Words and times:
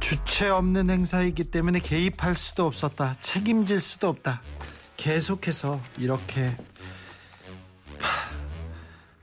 주체 0.00 0.48
없는 0.48 0.90
행사이기 0.90 1.44
때문에 1.44 1.78
개입할 1.78 2.34
수도 2.34 2.66
없었다. 2.66 3.16
책임질 3.20 3.78
수도 3.80 4.08
없다. 4.08 4.42
계속해서 4.96 5.80
이렇게 5.98 6.56
파, 7.98 8.08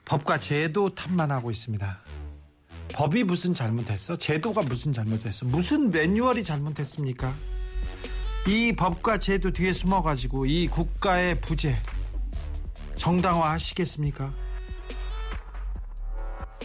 법과 0.05 0.39
제도 0.39 0.93
탓만 0.93 1.31
하고 1.31 1.51
있습니다. 1.51 1.99
법이 2.93 3.23
무슨 3.23 3.53
잘못했어? 3.53 4.17
제도가 4.17 4.61
무슨 4.61 4.93
잘못했어? 4.93 5.45
무슨 5.45 5.91
매뉴얼이 5.91 6.43
잘못했습니까? 6.43 7.33
이 8.47 8.73
법과 8.73 9.19
제도 9.19 9.51
뒤에 9.51 9.73
숨어가지고 9.73 10.45
이 10.45 10.67
국가의 10.67 11.41
부재 11.41 11.77
정당화 12.95 13.51
하시겠습니까? 13.51 14.33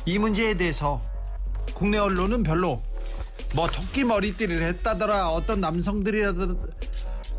이 0.06 0.18
문제에 0.18 0.54
대해서 0.54 1.02
국내 1.82 1.98
언론은 1.98 2.44
별로 2.44 2.80
뭐 3.56 3.66
토끼 3.66 4.04
머리띠를 4.04 4.62
했다더라 4.62 5.30
어떤 5.30 5.58
남성들이라도 5.58 6.56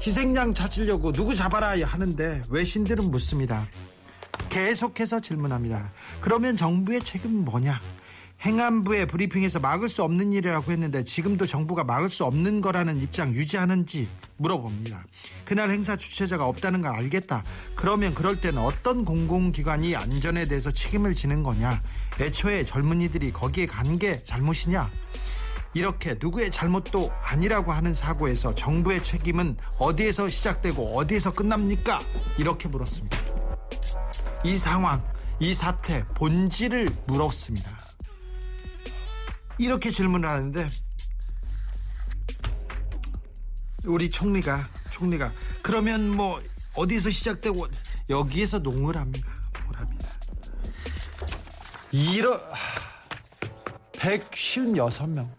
희생양 0.05 0.53
찾으려고 0.53 1.13
누구 1.13 1.33
잡아라 1.33 1.69
하는데 1.81 2.41
외신들은 2.49 3.09
묻습니다. 3.09 3.65
계속해서 4.49 5.21
질문합니다. 5.21 5.93
그러면 6.19 6.57
정부의 6.57 6.99
책임은 6.99 7.45
뭐냐? 7.45 7.79
행안부의 8.43 9.05
브리핑에서 9.07 9.59
막을 9.59 9.87
수 9.87 10.03
없는 10.03 10.33
일이라고 10.33 10.71
했는데 10.71 11.03
지금도 11.05 11.45
정부가 11.45 11.85
막을 11.85 12.09
수 12.09 12.25
없는 12.25 12.59
거라는 12.59 12.99
입장 13.01 13.33
유지하는지 13.33 14.09
물어봅니다. 14.37 15.05
그날 15.45 15.69
행사 15.71 15.95
주최자가 15.95 16.45
없다는 16.45 16.81
걸 16.81 16.91
알겠다. 16.91 17.41
그러면 17.75 18.13
그럴 18.13 18.41
때는 18.41 18.61
어떤 18.61 19.05
공공기관이 19.05 19.95
안전에 19.95 20.45
대해서 20.47 20.71
책임을 20.71 21.15
지는 21.15 21.41
거냐? 21.43 21.81
애초에 22.19 22.65
젊은이들이 22.65 23.31
거기에 23.31 23.65
간 23.65 23.93
게 23.97 24.23
잘못이냐? 24.23 24.89
이렇게 25.75 26.15
누구의 26.19 26.49
잘못도 26.51 27.11
아니라고 27.23 27.71
하는 27.71 27.93
사고에서 27.93 28.55
정부의 28.55 29.03
책임은 29.03 29.55
어디에서 29.77 30.29
시작되고 30.29 30.97
어디에서 30.97 31.33
끝납니까? 31.33 32.01
이렇게 32.37 32.67
물었습니다. 32.67 33.17
이 34.43 34.57
상황, 34.57 35.01
이 35.39 35.53
사태 35.53 36.03
본질을 36.15 36.89
물었습니다. 37.07 37.92
이렇게 39.57 39.91
질문을 39.91 40.27
하는데 40.27 40.67
우리 43.85 44.09
총리가 44.09 44.67
총리가 44.91 45.31
그러면 45.61 46.09
뭐 46.09 46.41
어디에서 46.75 47.09
시작되고 47.09 47.67
여기에서 48.09 48.59
농을 48.59 48.97
합니다. 48.97 49.27
농을 49.61 49.79
합니다. 49.79 50.09
이러 51.91 52.41
156명 53.93 55.29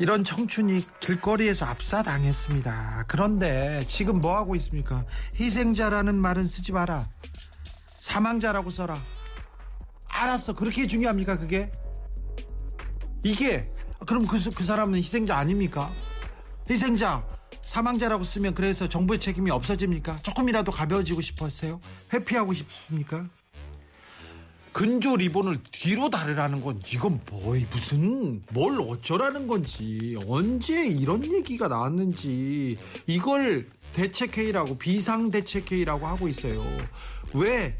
이런 0.00 0.24
청춘이 0.24 0.82
길거리에서 1.00 1.66
압사당했습니다. 1.66 3.04
그런데 3.06 3.84
지금 3.86 4.20
뭐 4.20 4.36
하고 4.36 4.56
있습니까? 4.56 5.04
희생자라는 5.38 6.16
말은 6.16 6.46
쓰지 6.46 6.72
마라. 6.72 7.08
사망자라고 8.00 8.70
써라. 8.70 9.00
알았어. 10.08 10.54
그렇게 10.54 10.86
중요합니까? 10.86 11.38
그게? 11.38 11.70
이게 13.24 13.66
그럼 14.06 14.26
그, 14.26 14.38
그 14.50 14.64
사람은 14.64 14.98
희생자 14.98 15.36
아닙니까? 15.36 15.90
희생자 16.70 17.26
사망자라고 17.62 18.22
쓰면 18.22 18.54
그래서 18.54 18.88
정부의 18.88 19.18
책임이 19.18 19.50
없어집니까? 19.50 20.18
조금이라도 20.22 20.70
가벼워지고 20.70 21.22
싶었어요? 21.22 21.80
회피하고 22.12 22.52
싶습니까? 22.52 23.26
근조 24.74 25.16
리본을 25.16 25.60
뒤로 25.72 26.10
다르라는 26.10 26.60
건 26.60 26.82
이건 26.92 27.20
뭐 27.30 27.56
무슨 27.70 28.42
뭘 28.50 28.78
어쩌라는 28.80 29.46
건지 29.46 30.16
언제 30.26 30.84
이런 30.86 31.24
얘기가 31.24 31.68
나왔는지 31.68 32.76
이걸 33.06 33.68
대책회의라고 33.94 34.76
비상대책회의라고 34.76 36.06
하고 36.06 36.28
있어요. 36.28 36.62
왜 37.34 37.76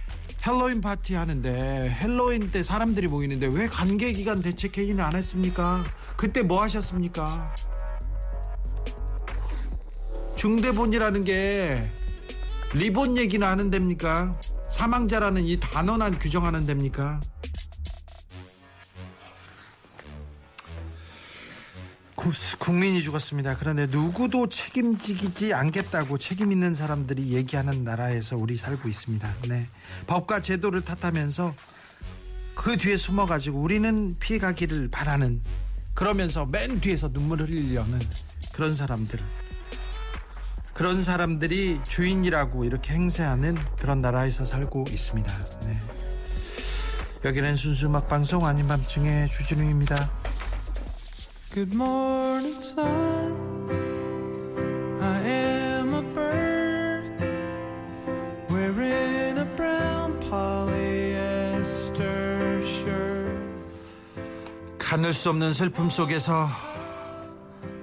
헬로윈 0.46 0.80
파티 0.80 1.14
하는데 1.14 1.90
헬로윈 1.90 2.50
때 2.50 2.62
사람들이 2.62 3.06
모이는데 3.06 3.46
왜 3.46 3.66
관계기관 3.66 4.42
대책 4.42 4.76
회의는 4.76 5.02
안 5.02 5.14
했습니까? 5.14 5.84
그때 6.16 6.42
뭐 6.42 6.62
하셨습니까? 6.62 7.54
중대본이라는 10.36 11.24
게 11.24 11.88
리본 12.74 13.16
얘기나 13.16 13.46
하면 13.46 13.70
됩니까? 13.70 14.38
사망자라는 14.70 15.44
이 15.44 15.58
단어만 15.60 16.18
규정하면 16.18 16.66
됩니까? 16.66 17.20
국민이 22.58 23.02
죽었습니다. 23.02 23.56
그런데 23.56 23.86
누구도 23.86 24.48
책임지지 24.48 25.52
않겠다고 25.52 26.18
책임 26.18 26.52
있는 26.52 26.74
사람들이 26.74 27.32
얘기하는 27.32 27.84
나라에서 27.84 28.36
우리 28.36 28.56
살고 28.56 28.88
있습니다. 28.88 29.34
네. 29.48 29.68
법과 30.06 30.40
제도를 30.40 30.80
탓하면서 30.82 31.54
그 32.54 32.76
뒤에 32.76 32.96
숨어가지고 32.96 33.60
우리는 33.60 34.16
피해가기를 34.18 34.88
바라는 34.90 35.40
그러면서 35.92 36.46
맨 36.46 36.80
뒤에서 36.80 37.08
눈물을 37.12 37.48
흘리려는 37.48 38.00
그런 38.52 38.74
사람들 38.74 39.20
그런 40.72 41.04
사람들이 41.04 41.80
주인이라고 41.84 42.64
이렇게 42.64 42.92
행세하는 42.94 43.56
그런 43.78 44.00
나라에서 44.00 44.44
살고 44.44 44.86
있습니다. 44.90 45.44
네. 45.66 45.72
여기는 47.24 47.56
순수 47.56 47.86
음악 47.86 48.08
방송 48.08 48.44
아닌 48.44 48.68
밤중에 48.68 49.28
주진우입니다. 49.28 50.10
Good 51.54 51.72
morning, 51.72 52.58
sun. 52.58 53.70
I 55.00 55.20
am 55.20 55.94
a 55.94 56.02
bird 56.02 57.22
wearing 58.50 59.38
a 59.38 59.44
brown 59.54 60.18
polyester 60.28 61.70
shirt. 62.60 63.38
가눌 64.80 65.14
수 65.14 65.30
없는 65.30 65.52
슬픔 65.52 65.90
속에서 65.90 66.48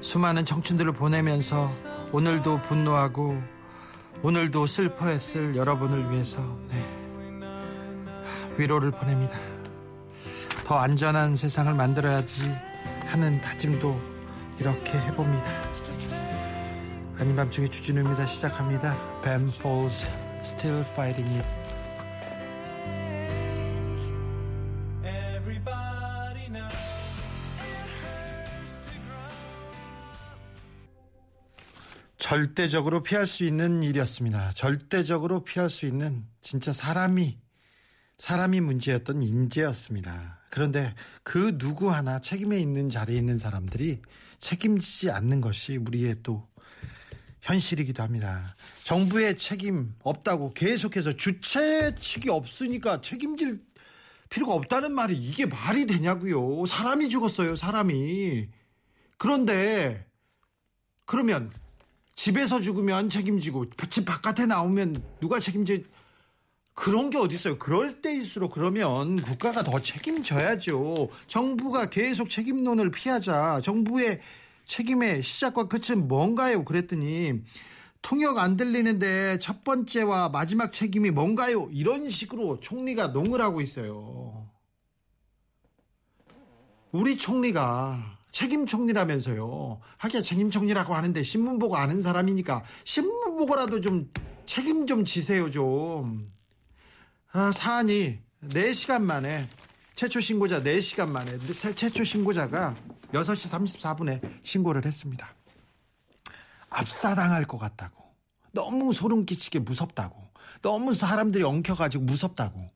수많은 0.01 0.43
청춘들을 0.43 0.91
보내면서 0.91 1.69
오늘도 2.11 2.63
분노하고 2.63 3.41
오늘도 4.21 4.67
슬퍼했을 4.67 5.55
여러분을 5.55 6.11
위해서 6.11 6.41
네. 6.67 6.85
위로를 8.57 8.91
보냅니다. 8.91 9.39
더 10.67 10.75
안전한 10.75 11.37
세상을 11.37 11.73
만들어야지 11.73 12.70
하는 13.11 13.41
다짐도 13.41 13.99
이렇게 14.57 14.97
해봅니다. 14.97 15.43
아닌 17.19 17.35
밤중에 17.35 17.67
주진우입니다. 17.67 18.25
시작합니다. 18.25 19.21
Ben 19.21 19.49
Folds 19.49 20.07
Still 20.43 20.85
Fighting 20.91 21.29
It. 21.37 21.61
절대적으로 32.17 33.03
피할 33.03 33.27
수 33.27 33.43
있는 33.43 33.83
일이었습니다. 33.83 34.51
절대적으로 34.53 35.43
피할 35.43 35.69
수 35.69 35.85
있는 35.85 36.25
진짜 36.39 36.71
사람이 36.71 37.37
사람이 38.19 38.61
문제였던 38.61 39.21
인재였습니다. 39.21 40.40
그런데 40.51 40.93
그 41.23 41.57
누구 41.57 41.91
하나 41.91 42.19
책임에 42.19 42.59
있는 42.59 42.89
자리에 42.89 43.17
있는 43.17 43.37
사람들이 43.37 44.01
책임지지 44.39 45.09
않는 45.09 45.39
것이 45.39 45.77
우리의 45.77 46.17
또 46.21 46.45
현실이기도 47.39 48.03
합니다. 48.03 48.55
정부의 48.83 49.37
책임 49.37 49.95
없다고 50.03 50.53
계속해서 50.53 51.15
주체 51.15 51.95
측이 51.95 52.29
없으니까 52.29 53.01
책임질 53.01 53.63
필요가 54.29 54.53
없다는 54.53 54.93
말이 54.93 55.15
이게 55.15 55.45
말이 55.45 55.85
되냐고요. 55.87 56.65
사람이 56.65 57.09
죽었어요, 57.09 57.55
사람이. 57.55 58.49
그런데 59.17 60.05
그러면 61.05 61.51
집에서 62.15 62.59
죽으면 62.59 63.09
책임지고 63.09 63.69
집 63.89 64.05
바깥에 64.05 64.45
나오면 64.45 65.01
누가 65.21 65.39
책임지 65.39 65.85
그런 66.81 67.11
게 67.11 67.19
어디 67.19 67.35
있어요? 67.35 67.59
그럴 67.59 68.01
때일수록 68.01 68.53
그러면 68.53 69.21
국가가 69.21 69.63
더 69.63 69.79
책임져야죠. 69.79 71.09
정부가 71.27 71.91
계속 71.91 72.27
책임론을 72.27 72.89
피하자. 72.89 73.61
정부의 73.61 74.19
책임의 74.65 75.21
시작과 75.21 75.67
끝은 75.67 76.07
뭔가요? 76.07 76.65
그랬더니 76.65 77.43
통역 78.01 78.39
안 78.39 78.57
들리는데 78.57 79.37
첫 79.37 79.63
번째와 79.63 80.29
마지막 80.29 80.73
책임이 80.73 81.11
뭔가요? 81.11 81.69
이런 81.71 82.09
식으로 82.09 82.59
총리가 82.61 83.09
농을 83.09 83.41
하고 83.41 83.61
있어요. 83.61 84.49
우리 86.91 87.15
총리가 87.15 88.17
책임 88.31 88.65
총리라면서요. 88.65 89.81
하기야 89.97 90.23
책임 90.23 90.49
총리라고 90.49 90.95
하는데 90.95 91.21
신문 91.21 91.59
보고 91.59 91.75
아는 91.75 92.01
사람이니까 92.01 92.63
신문 92.85 93.37
보고라도 93.37 93.81
좀 93.81 94.11
책임 94.47 94.87
좀 94.87 95.05
지세요 95.05 95.51
좀. 95.51 96.40
아, 97.33 97.51
사안이 97.53 98.19
4시간 98.49 99.01
만에 99.03 99.47
최초 99.95 100.19
신고자 100.19 100.61
4시간 100.61 101.09
만에 101.09 101.37
최초 101.75 102.03
신고자가 102.03 102.75
6시 103.13 103.79
34분에 103.79 104.39
신고를 104.43 104.85
했습니다. 104.85 105.33
압사당할 106.69 107.45
것 107.45 107.57
같다고. 107.57 108.03
너무 108.51 108.91
소름 108.91 109.25
끼치게 109.25 109.59
무섭다고. 109.59 110.21
너무 110.61 110.93
사람들이 110.93 111.43
엉켜가지고 111.43 112.03
무섭다고. 112.03 112.69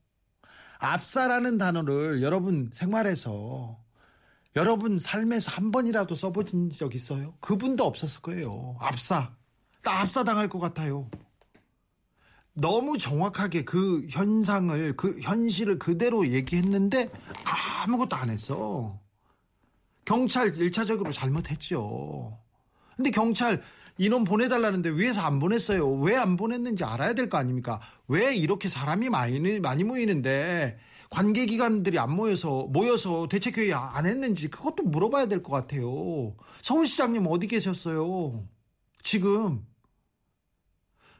압사라는 0.80 1.58
단어를 1.58 2.22
여러분 2.22 2.70
생활에서 2.74 3.78
여러분 4.56 5.00
삶에서 5.00 5.52
한 5.52 5.72
번이라도 5.72 6.16
써보신 6.16 6.70
적 6.70 6.96
있어요? 6.96 7.34
그분도 7.42 7.84
없었을 7.84 8.22
거예요. 8.22 8.78
압사. 8.80 9.34
나 9.84 10.00
압사당할 10.00 10.48
것 10.48 10.60
같아요. 10.60 11.10
너무 12.56 12.98
정확하게 12.98 13.66
그 13.66 14.06
현상을, 14.10 14.96
그 14.96 15.20
현실을 15.22 15.78
그대로 15.78 16.26
얘기했는데 16.28 17.12
아무것도 17.84 18.16
안 18.16 18.30
했어. 18.30 19.00
경찰 20.06 20.54
1차적으로 20.54 21.12
잘못했죠. 21.12 22.38
근데 22.96 23.12
경찰 23.12 23.62
인원 23.98 24.24
보내달라는데 24.24 24.90
위에서 24.92 25.22
안 25.22 25.40
보냈어요. 25.40 25.90
왜 26.00 26.16
안 26.16 26.38
보냈는지 26.38 26.84
알아야 26.84 27.14
될 27.14 27.30
거 27.30 27.38
아닙니까? 27.38 27.82
왜 28.08 28.36
이렇게 28.36 28.70
사람이 28.70 29.10
많이, 29.10 29.60
많이 29.60 29.84
모이는데 29.84 30.78
관계기관들이 31.10 32.00
안 32.00 32.12
모여서, 32.16 32.68
모여서 32.70 33.28
대책회의 33.28 33.74
안 33.74 34.06
했는지 34.06 34.50
그것도 34.50 34.84
물어봐야 34.84 35.28
될 35.28 35.44
것 35.44 35.52
같아요. 35.52 36.36
서울시장님 36.62 37.26
어디 37.28 37.48
계셨어요? 37.48 38.44
지금. 39.04 39.66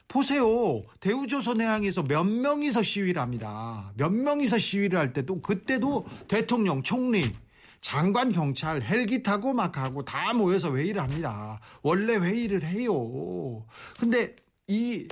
보세요. 0.08 0.82
대우조선해양에서 1.00 2.04
몇 2.04 2.24
명이서 2.24 2.82
시위를 2.82 3.20
합니다. 3.20 3.92
몇 3.96 4.10
명이서 4.12 4.58
시위를 4.58 4.98
할 4.98 5.12
때도 5.12 5.40
그때도 5.40 6.06
대통령, 6.28 6.82
총리, 6.82 7.32
장관 7.80 8.32
경찰 8.32 8.82
헬기 8.82 9.22
타고 9.22 9.52
막 9.52 9.72
가고 9.72 10.04
다 10.04 10.32
모여서 10.32 10.74
회의를 10.74 11.02
합니다. 11.02 11.60
원래 11.82 12.16
회의를 12.16 12.64
해요. 12.64 13.64
근데 13.98 14.34
이 14.66 15.08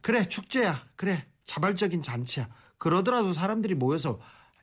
그래 0.00 0.28
축제야. 0.28 0.84
그래 0.96 1.24
자발적인 1.46 2.02
잔치야. 2.02 2.48
그러더라도 2.78 3.32
사람들이 3.32 3.74
모여서 3.74 4.20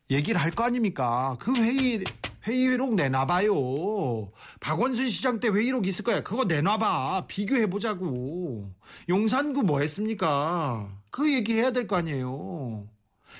얘기를 0.09 0.41
할 0.41 0.51
거 0.51 0.63
아닙니까? 0.63 1.38
그 1.39 1.56
회의 1.56 2.03
회의록 2.47 2.95
내놔봐요. 2.95 4.31
박원순 4.59 5.09
시장 5.09 5.39
때 5.39 5.50
회의록 5.50 5.85
있을 5.88 6.03
거야. 6.03 6.23
그거 6.23 6.45
내놔봐. 6.45 7.25
비교해보자고. 7.27 8.73
용산구 9.09 9.63
뭐 9.63 9.81
했습니까? 9.81 10.89
그 11.11 11.31
얘기 11.33 11.53
해야 11.53 11.71
될 11.71 11.85
거 11.88 11.97
아니에요. 11.97 12.88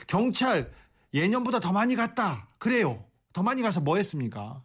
경찰 0.08 0.72
예년보다 1.14 1.60
더 1.60 1.72
많이 1.72 1.96
갔다. 1.96 2.48
그래요. 2.60 3.04
더 3.34 3.42
많이 3.42 3.62
가서 3.62 3.80
뭐 3.82 3.98
했습니까? 3.98 4.62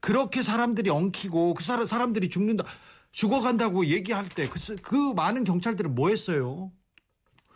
그렇게 0.00 0.42
사람들이 0.42 0.90
엉키고 0.90 1.54
그 1.54 1.62
사람, 1.64 1.86
사람들이 1.86 2.28
죽는다, 2.28 2.64
죽어간다고 3.12 3.86
얘기할 3.86 4.28
때 4.28 4.46
그, 4.48 4.76
그 4.82 5.12
많은 5.14 5.44
경찰들은 5.44 5.94
뭐 5.94 6.10
했어요? 6.10 6.72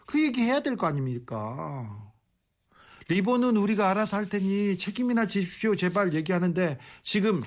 그 0.07 0.23
얘기 0.23 0.43
해야 0.43 0.61
될 0.61 0.77
거 0.77 0.87
아닙니까? 0.87 2.06
리본은 3.09 3.57
우리가 3.57 3.91
알아서 3.91 4.17
할 4.17 4.29
테니 4.29 4.79
책임이나 4.79 5.27
지십시오 5.27 5.77
제발 5.77 6.13
얘기하는데 6.15 6.79
지금 7.05 7.43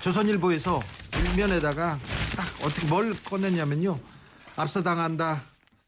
조선일보에서 0.00 0.82
일면에다가 1.20 1.98
딱 2.36 2.64
어떻게 2.64 2.86
뭘 2.86 3.14
꺼냈냐면요. 3.24 3.98
압사당한다. 4.56 5.42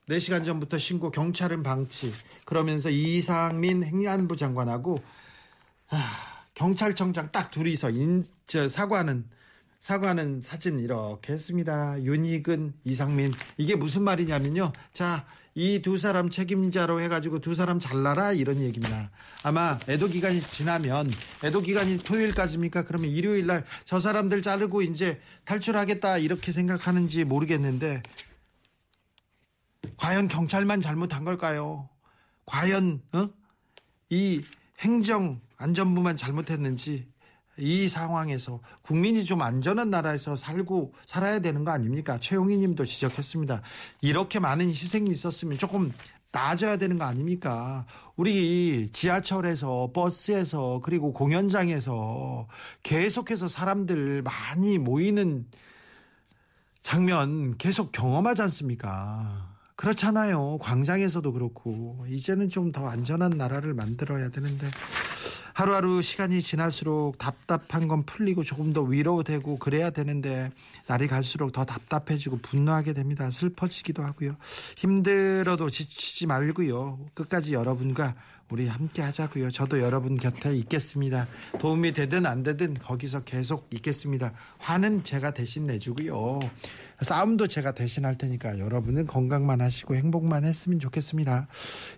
4시간 0.09 0.45
전부터 0.45 0.79
신고 0.79 1.11
경찰은 1.11 1.63
방치. 1.63 2.13
그러면서 2.45 2.91
이상민 2.91 3.83
행안부 3.83 4.37
장관하고 4.37 4.97
아, 5.89 6.45
경찰청장 6.55 7.31
딱 7.33 7.51
둘이서 7.51 7.91
인, 7.91 8.25
저, 8.47 8.69
사과는 8.69 9.25
사과는 9.81 10.43
사진 10.43 10.79
이렇게 10.79 11.33
했습니다. 11.33 12.01
윤익은 12.03 12.75
이상민 12.85 13.33
이게 13.57 13.75
무슨 13.75 14.03
말이냐면요. 14.03 14.73
자, 14.93 15.27
이 15.55 15.81
두 15.83 15.99
사람 15.99 16.31
책임자로 16.31 17.01
해가지고 17.01 17.41
두 17.41 17.55
사람 17.55 17.79
잘라라 17.81 18.33
이런 18.33 18.61
얘기입니다. 18.63 19.11
아마 19.43 19.79
애도 19.89 20.09
기간이 20.09 20.41
지나면 20.41 21.11
애도 21.45 21.63
기간이 21.63 21.99
토요일까지입니까? 21.99 22.85
그러면 22.85 23.11
일요일 23.11 23.47
날 23.47 23.65
저 23.85 23.99
사람들 23.99 24.43
자르고 24.43 24.83
이제 24.83 25.21
탈출하겠다 25.45 26.19
이렇게 26.19 26.53
생각하는지 26.53 27.25
모르겠는데 27.25 28.03
과연 29.97 30.29
경찰만 30.29 30.81
잘못한 30.81 31.25
걸까요? 31.25 31.89
과연 32.47 33.03
어? 33.13 33.29
이 34.11 34.43
행정 34.79 35.41
안전부만 35.57 36.17
잘못했는지 36.17 37.09
이 37.61 37.89
상황에서 37.89 38.61
국민이 38.83 39.25
좀 39.25 39.43
안전한 39.43 39.91
나라에서 39.91 40.37
살고 40.37 40.93
살아야 41.07 41.41
되는 41.41 41.65
거 41.65 41.71
아닙니까? 41.71 42.19
최용희 42.19 42.57
님도 42.59 42.87
지적했습니다. 42.87 43.63
이렇게 44.01 44.39
많은 44.39 44.69
희생이 44.69 45.11
있었으면 45.11 45.59
조금 45.59 45.93
나아져야 46.33 46.77
되는 46.77 46.97
거 46.99 47.05
아닙니까? 47.05 47.87
우리 48.17 48.89
지하철에서 48.93 49.91
버스에서 49.93 50.81
그리고 50.85 51.13
공연장에서 51.13 52.47
계속해서 52.83 53.49
사람들 53.49 54.23
많이 54.23 54.79
모이는 54.79 55.47
장면 56.83 57.57
계속 57.59 57.93
경험하지 57.93 58.43
않습니까? 58.43 59.49
그렇잖아요. 59.77 60.59
광장에서도 60.61 61.33
그렇고 61.33 62.05
이제는 62.09 62.51
좀 62.51 62.71
더 62.73 62.87
안전한 62.89 63.31
나라를 63.31 63.75
만들어야 63.75 64.29
되는데 64.29 64.67
하루하루 65.55 66.03
시간이 66.03 66.43
지날수록 66.43 67.19
답답한 67.19 67.89
건 67.89 68.05
풀리고 68.05 68.45
조금 68.45 68.73
더 68.73 68.83
위로되고 68.83 69.59
그래야 69.59 69.91
되는데 69.91 70.51
날이 70.87 71.07
갈수록 71.07 71.53
더 71.53 71.65
답답해지고 71.65 72.39
분노하게 72.43 72.95
됩니다. 72.95 73.31
슬퍼지기도 73.31 74.03
하고요. 74.03 74.37
힘들어도 74.77 75.71
지치지 75.71 76.27
말고요. 76.27 76.99
끝까지 77.15 77.55
여러분과 77.55 78.15
우리 78.51 78.67
함께 78.67 79.01
하자고요. 79.03 79.51
저도 79.51 79.81
여러분 79.81 80.17
곁에 80.17 80.55
있겠습니다. 80.57 81.29
도움이 81.61 81.93
되든 81.93 82.27
안 82.27 82.43
되든 82.43 82.75
거기서 82.75 83.23
계속 83.25 83.69
있겠습니다. 83.73 84.33
화는 84.59 85.05
제가 85.05 85.31
대신 85.33 85.67
내주고요. 85.67 86.41
싸움도 87.01 87.47
제가 87.47 87.73
대신 87.73 88.05
할 88.05 88.19
테니까 88.19 88.59
여러분은 88.59 89.07
건강만 89.07 89.61
하시고 89.61 89.95
행복만 89.95 90.45
했으면 90.45 90.81
좋겠습니다. 90.81 91.49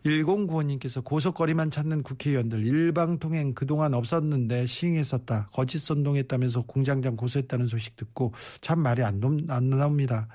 1095님께서 0.05 1.03
고속거리만 1.03 1.71
찾는 1.71 2.03
국회의원들 2.03 2.65
일방통행 2.65 3.55
그동안 3.55 3.95
없었는데 3.95 4.67
시행했었다. 4.67 5.49
거짓 5.53 5.81
선동했다면서 5.81 6.63
공장장 6.63 7.17
고소했다는 7.17 7.67
소식 7.67 7.97
듣고 7.97 8.33
참 8.61 8.81
말이 8.81 9.03
안, 9.03 9.21
안 9.49 9.71
나옵니다. 9.71 10.29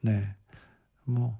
네. 0.00 0.34
뭐. 1.04 1.38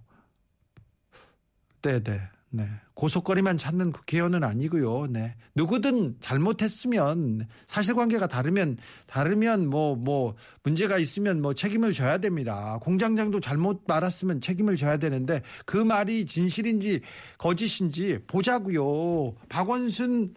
네네. 1.83 2.21
네. 2.55 2.65
네. 2.65 2.69
고속거리만 2.95 3.57
찾는 3.57 3.93
국회의원은 3.93 4.45
아니고요. 4.45 5.07
네. 5.09 5.35
누구든 5.55 6.17
잘못했으면 6.21 7.49
사실관계가 7.67 8.27
다르면 8.27 8.77
다르면 9.07 9.69
뭐뭐 9.69 9.97
뭐 9.97 10.35
문제가 10.63 10.99
있으면 10.99 11.41
뭐 11.41 11.55
책임을 11.55 11.95
져야 11.95 12.19
됩니다. 12.19 12.79
공장장도 12.83 13.41
잘못 13.41 13.85
말았으면 13.87 14.43
책임을 14.43 14.77
져야 14.77 14.99
되는데 14.99 15.43
그 15.65 15.79
말이 15.79 16.27
진실인지 16.27 17.01
거짓인지 17.39 18.19
보자고요. 18.27 19.35
박원순 19.49 20.35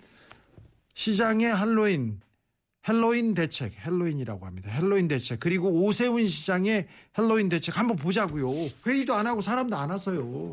시장의 0.93 1.53
할로윈 1.53 2.21
헬로윈 2.87 3.33
대책, 3.33 3.73
헬로윈이라고 3.83 4.45
합니다. 4.45 4.69
헬로윈 4.69 5.07
대책. 5.07 5.39
그리고 5.39 5.69
오세훈 5.69 6.27
시장의 6.27 6.87
헬로윈 7.17 7.49
대책 7.49 7.77
한번 7.77 7.97
보자고요. 7.97 8.69
회의도 8.85 9.15
안 9.15 9.25
하고 9.25 9.41
사람도 9.41 9.75
안 9.75 9.89
와서요. 9.89 10.51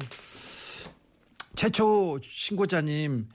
최초 1.54 2.18
신고자님 2.22 3.28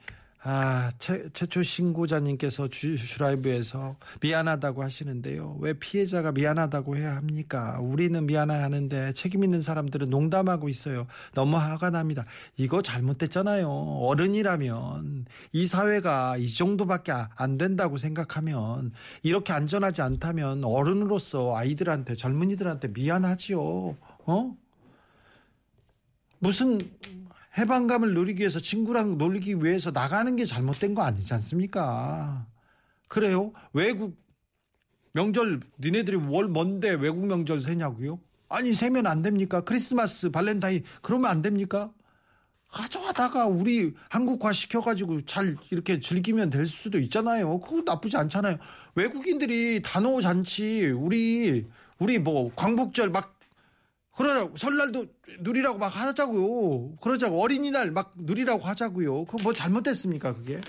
아, 0.44 0.92
최, 0.98 1.28
최초 1.32 1.62
신고자님께서 1.62 2.68
주, 2.68 2.96
슈라이브에서 2.96 3.96
미안하다고 4.20 4.84
하시는데요. 4.84 5.56
왜 5.60 5.72
피해자가 5.72 6.30
미안하다고 6.30 6.96
해야 6.96 7.16
합니까? 7.16 7.78
우리는 7.80 8.24
미안해하는데 8.24 9.14
책임 9.14 9.42
있는 9.42 9.60
사람들은 9.60 10.08
농담하고 10.10 10.68
있어요. 10.68 11.08
너무 11.34 11.56
화가 11.56 11.90
납니다. 11.90 12.24
이거 12.56 12.82
잘못됐잖아요. 12.82 13.68
어른이라면 13.68 15.26
이 15.52 15.66
사회가 15.66 16.36
이 16.36 16.54
정도밖에 16.54 17.12
안 17.36 17.58
된다고 17.58 17.96
생각하면 17.96 18.92
이렇게 19.24 19.52
안전하지 19.52 20.02
않다면 20.02 20.64
어른으로서 20.64 21.56
아이들한테 21.56 22.14
젊은이들한테 22.14 22.88
미안하지요. 22.88 23.96
어? 24.24 24.56
무슨 26.38 26.78
해방감을 27.58 28.14
누리기 28.14 28.40
위해서 28.40 28.60
친구랑 28.60 29.18
놀기 29.18 29.62
위해서 29.62 29.90
나가는 29.90 30.34
게 30.36 30.44
잘못된 30.44 30.94
거 30.94 31.02
아니지 31.02 31.34
않습니까? 31.34 32.46
그래요? 33.08 33.52
외국 33.72 34.16
명절 35.12 35.60
니네들이 35.80 36.16
월 36.16 36.46
뭔데 36.46 36.90
외국 36.90 37.26
명절 37.26 37.60
세냐고요? 37.60 38.20
아니 38.48 38.74
세면 38.74 39.06
안 39.06 39.22
됩니까? 39.22 39.62
크리스마스, 39.62 40.30
발렌타인 40.30 40.84
그러면 41.02 41.30
안 41.30 41.42
됩니까? 41.42 41.92
가져가다가 42.70 43.46
우리 43.46 43.94
한국화 44.10 44.52
시켜가지고 44.52 45.22
잘 45.24 45.56
이렇게 45.70 46.00
즐기면 46.00 46.50
될 46.50 46.66
수도 46.66 46.98
있잖아요. 47.00 47.60
그거 47.60 47.82
나쁘지 47.84 48.16
않잖아요. 48.18 48.58
외국인들이 48.94 49.82
단오 49.82 50.20
잔치 50.20 50.86
우리 50.86 51.66
우리 51.98 52.18
뭐 52.18 52.52
광복절 52.54 53.10
막 53.10 53.37
그러자 54.18 54.50
설날도 54.56 55.06
누리라고 55.40 55.78
막 55.78 55.86
하자고요. 55.86 56.96
그러자고 57.00 57.40
어린이날 57.40 57.92
막 57.92 58.12
누리라고 58.16 58.64
하자고요. 58.64 59.26
그거 59.26 59.38
뭐 59.44 59.52
잘못됐습니까 59.52 60.34
그게? 60.34 60.60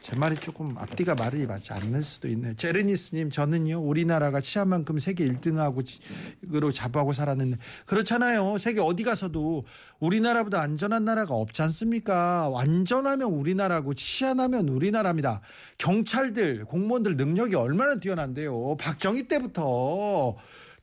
제 0.00 0.16
말이 0.16 0.36
조금 0.36 0.78
앞뒤가 0.78 1.14
말이 1.14 1.44
맞지 1.46 1.74
않을 1.74 2.02
수도 2.02 2.28
있네요. 2.28 2.54
제르니스님 2.54 3.28
저는요 3.28 3.80
우리나라가 3.80 4.40
치안만큼 4.40 4.98
세계 4.98 5.28
1등하고로 5.28 6.72
자부하고 6.72 7.12
살았는데 7.12 7.58
그렇잖아요. 7.84 8.56
세계 8.56 8.80
어디 8.80 9.02
가서도 9.02 9.66
우리나라보다 9.98 10.62
안전한 10.62 11.04
나라가 11.04 11.34
없지 11.34 11.60
않습니까? 11.60 12.48
완전하면 12.48 13.32
우리나라고 13.32 13.92
치안하면 13.92 14.68
우리나라입니다. 14.68 15.42
경찰들 15.76 16.64
공무원들 16.64 17.16
능력이 17.16 17.54
얼마나 17.54 17.96
뛰어난데요. 17.96 18.76
박정희 18.78 19.28
때부터 19.28 20.36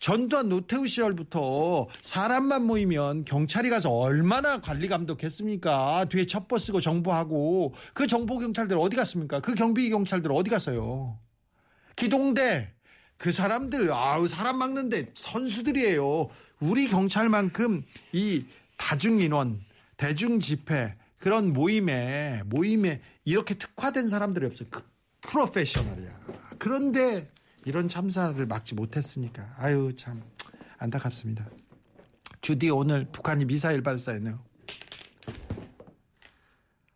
전두환 0.03 0.49
노태우 0.49 0.85
시절부터 0.85 1.87
사람만 2.01 2.65
모이면 2.65 3.23
경찰이 3.23 3.69
가서 3.69 3.89
얼마나 3.89 4.59
관리 4.59 4.89
감독했습니까? 4.89 6.07
뒤에 6.09 6.27
첩보 6.27 6.59
쓰고 6.59 6.81
정보하고 6.81 7.73
그 7.93 8.05
정보 8.05 8.37
경찰들 8.37 8.77
어디 8.77 8.97
갔습니까? 8.97 9.39
그 9.39 9.55
경비 9.55 9.89
경찰들 9.89 10.29
어디 10.33 10.49
갔어요? 10.49 11.17
기동대 11.95 12.73
그 13.15 13.31
사람들 13.31 13.93
아우 13.93 14.27
사람 14.27 14.57
막는데 14.57 15.11
선수들이에요. 15.13 16.29
우리 16.59 16.89
경찰만큼 16.89 17.81
이 18.11 18.43
다중 18.75 19.21
인원, 19.21 19.57
대중 19.95 20.41
집회 20.41 20.97
그런 21.17 21.53
모임에 21.53 22.41
모임에 22.47 22.99
이렇게 23.23 23.53
특화된 23.53 24.09
사람들이 24.09 24.47
없어요. 24.47 24.67
그 24.69 24.83
프로페셔널이야. 25.21 26.19
그런데 26.59 27.31
이런 27.65 27.87
참사를 27.87 28.45
막지 28.45 28.75
못했으니까 28.75 29.53
아유 29.57 29.93
참 29.95 30.21
안타깝습니다. 30.77 31.47
주디 32.41 32.69
오늘 32.69 33.05
북한이 33.11 33.45
미사일 33.45 33.81
발사했네요. 33.83 34.39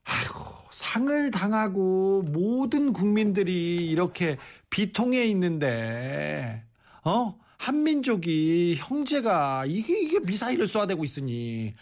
아이고 0.03 0.43
상을 0.71 1.31
당하고 1.31 2.23
모든 2.23 2.91
국민들이 2.91 3.89
이렇게 3.89 4.37
비통해 4.69 5.25
있는데 5.27 6.63
어 7.03 7.39
한민족이 7.57 8.75
형제가 8.77 9.65
이게 9.67 9.99
이게 9.99 10.19
미사일을 10.19 10.67
쏘아대고 10.67 11.03
있으니 11.03 11.75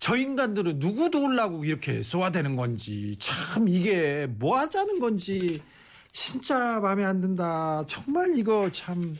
저 0.00 0.16
인간들은 0.16 0.80
누구 0.80 1.10
도우려고 1.10 1.64
이렇게 1.64 2.02
쏘아대는 2.02 2.56
건지 2.56 3.16
참 3.20 3.68
이게 3.68 4.26
뭐 4.26 4.58
하자는 4.58 4.98
건지 4.98 5.62
진짜 6.12 6.78
마음에 6.80 7.04
안 7.04 7.20
든다. 7.20 7.84
정말 7.86 8.36
이거 8.36 8.70
참, 8.70 9.16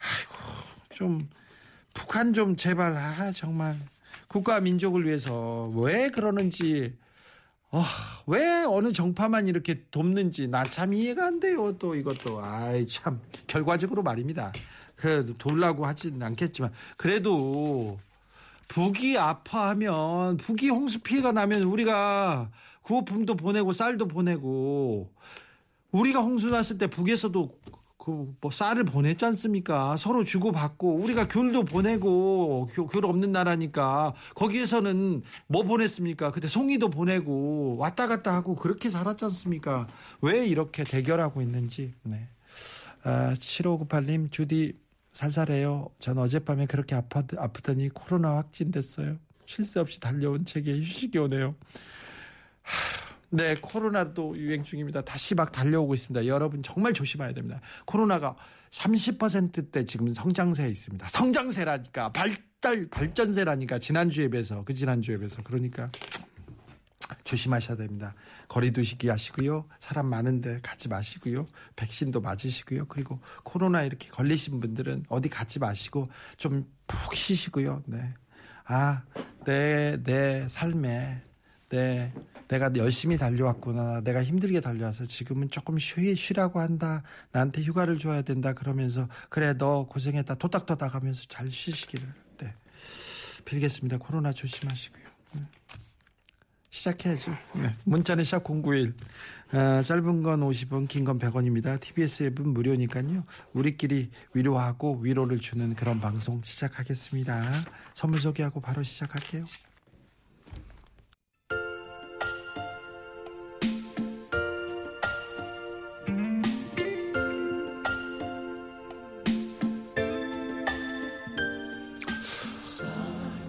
아이고, 0.00 0.34
좀, 0.90 1.28
북한 1.92 2.32
좀 2.32 2.56
제발, 2.56 2.92
아, 2.96 3.30
정말. 3.32 3.78
국가 4.26 4.60
민족을 4.60 5.06
위해서 5.06 5.70
왜 5.76 6.08
그러는지, 6.08 6.96
어, 7.70 7.82
왜 8.26 8.64
어느 8.66 8.92
정파만 8.92 9.46
이렇게 9.48 9.84
돕는지 9.90 10.48
나 10.48 10.64
참 10.64 10.92
이해가 10.94 11.26
안 11.26 11.40
돼요. 11.40 11.76
또 11.78 11.94
이것도, 11.94 12.40
아이, 12.42 12.86
참, 12.86 13.20
결과적으로 13.46 14.02
말입니다. 14.02 14.52
그, 14.96 15.34
돌라고 15.38 15.86
하진 15.86 16.20
않겠지만, 16.20 16.72
그래도, 16.96 17.98
북이 18.66 19.16
아파하면, 19.18 20.38
북이 20.38 20.70
홍수 20.70 20.98
피해가 21.00 21.30
나면 21.32 21.62
우리가 21.64 22.50
구호품도 22.82 23.36
보내고 23.36 23.72
쌀도 23.72 24.08
보내고 24.08 25.10
우리가 25.94 26.20
홍수 26.20 26.50
났을 26.50 26.76
때 26.76 26.88
북에서도 26.88 27.58
그뭐 27.98 28.50
쌀을 28.52 28.84
보냈지 28.84 29.24
않습니까? 29.24 29.96
서로 29.96 30.24
주고 30.24 30.52
받고 30.52 30.96
우리가 30.96 31.26
귤도 31.28 31.64
보내고 31.64 32.68
귤 32.90 33.04
없는 33.06 33.32
나라니까 33.32 34.12
거기에서는 34.34 35.22
뭐 35.46 35.62
보냈습니까? 35.62 36.32
그때 36.32 36.48
송이도 36.48 36.90
보내고 36.90 37.76
왔다 37.78 38.06
갔다 38.06 38.34
하고 38.34 38.56
그렇게 38.56 38.90
살았지 38.90 39.24
않습니까? 39.26 39.86
왜 40.20 40.44
이렇게 40.44 40.84
대결하고 40.84 41.40
있는지. 41.40 41.94
네. 42.02 42.28
아, 43.04 43.32
7598님 43.34 44.30
주디 44.30 44.76
살살해요. 45.12 45.88
전 45.98 46.18
어젯밤에 46.18 46.66
그렇게 46.66 46.94
아파, 46.96 47.22
아프더니 47.38 47.88
코로나 47.88 48.36
확진됐어요. 48.36 49.16
쉴 49.46 49.64
새 49.64 49.78
없이 49.78 50.00
달려온 50.00 50.44
책에 50.44 50.72
휴식이 50.78 51.18
오네요. 51.18 51.54
하, 52.62 53.03
네, 53.36 53.56
코로나도 53.60 54.36
유행 54.38 54.64
중입니다. 54.64 55.02
다시 55.02 55.34
막 55.34 55.52
달려오고 55.52 55.94
있습니다. 55.94 56.26
여러분 56.26 56.62
정말 56.62 56.92
조심해야 56.92 57.32
됩니다. 57.32 57.60
코로나가 57.84 58.36
30%대 58.70 59.84
지금 59.84 60.12
성장세에 60.12 60.68
있습니다. 60.68 61.08
성장세라니까 61.08 62.12
발달 62.12 62.88
발전세라니까 62.90 63.78
지난주에 63.78 64.28
비해서 64.28 64.64
그 64.64 64.74
지난주에 64.74 65.16
비해서 65.16 65.42
그러니까 65.42 65.90
조심하셔야 67.24 67.76
됩니다. 67.76 68.14
거리 68.48 68.72
두시기 68.72 69.08
하시고요. 69.08 69.66
사람 69.78 70.06
많은데 70.06 70.60
가지 70.62 70.88
마시고요. 70.88 71.46
백신도 71.76 72.20
맞으시고요. 72.20 72.86
그리고 72.86 73.20
코로나 73.42 73.82
이렇게 73.82 74.08
걸리신 74.08 74.60
분들은 74.60 75.04
어디 75.08 75.28
가지 75.28 75.58
마시고 75.58 76.08
좀 76.36 76.66
푹 76.86 77.14
쉬시고요. 77.14 77.82
네. 77.86 78.14
아, 78.64 79.02
내, 79.44 79.98
내 80.02 80.48
삶에, 80.48 81.22
내 81.68 82.12
내가 82.54 82.70
열심히 82.76 83.18
달려왔구나. 83.18 84.02
내가 84.02 84.22
힘들게 84.22 84.60
달려와서 84.60 85.06
지금은 85.06 85.50
조금 85.50 85.76
쉬, 85.76 86.14
쉬라고 86.14 86.60
한다. 86.60 87.02
나한테 87.32 87.62
휴가를 87.62 87.98
줘야 87.98 88.22
된다. 88.22 88.52
그러면서 88.52 89.08
그래 89.28 89.54
너 89.58 89.86
고생했다. 89.86 90.36
토닥토닥 90.36 90.94
하면서 90.94 91.24
잘 91.28 91.50
쉬시기를. 91.50 92.06
네. 92.38 92.54
빌겠습니다. 93.44 93.98
코로나 93.98 94.32
조심하시고요. 94.32 95.02
네. 95.32 95.40
시작해야죠. 96.70 97.32
네. 97.56 97.74
문자는 97.82 98.22
샵 98.22 98.44
091. 98.44 98.94
어, 99.52 99.82
짧은 99.82 100.22
건 100.22 100.40
50원, 100.40 100.86
긴 100.86 101.04
건 101.04 101.18
100원입니다. 101.18 101.80
TBS 101.80 102.22
앱은 102.24 102.48
무료니까요. 102.50 103.24
우리끼리 103.52 104.10
위로하고 104.32 104.98
위로를 105.00 105.38
주는 105.40 105.74
그런 105.74 105.98
방송 106.00 106.40
시작하겠습니다. 106.44 107.50
선물 107.94 108.20
소개하고 108.20 108.60
바로 108.60 108.84
시작할게요. 108.84 109.44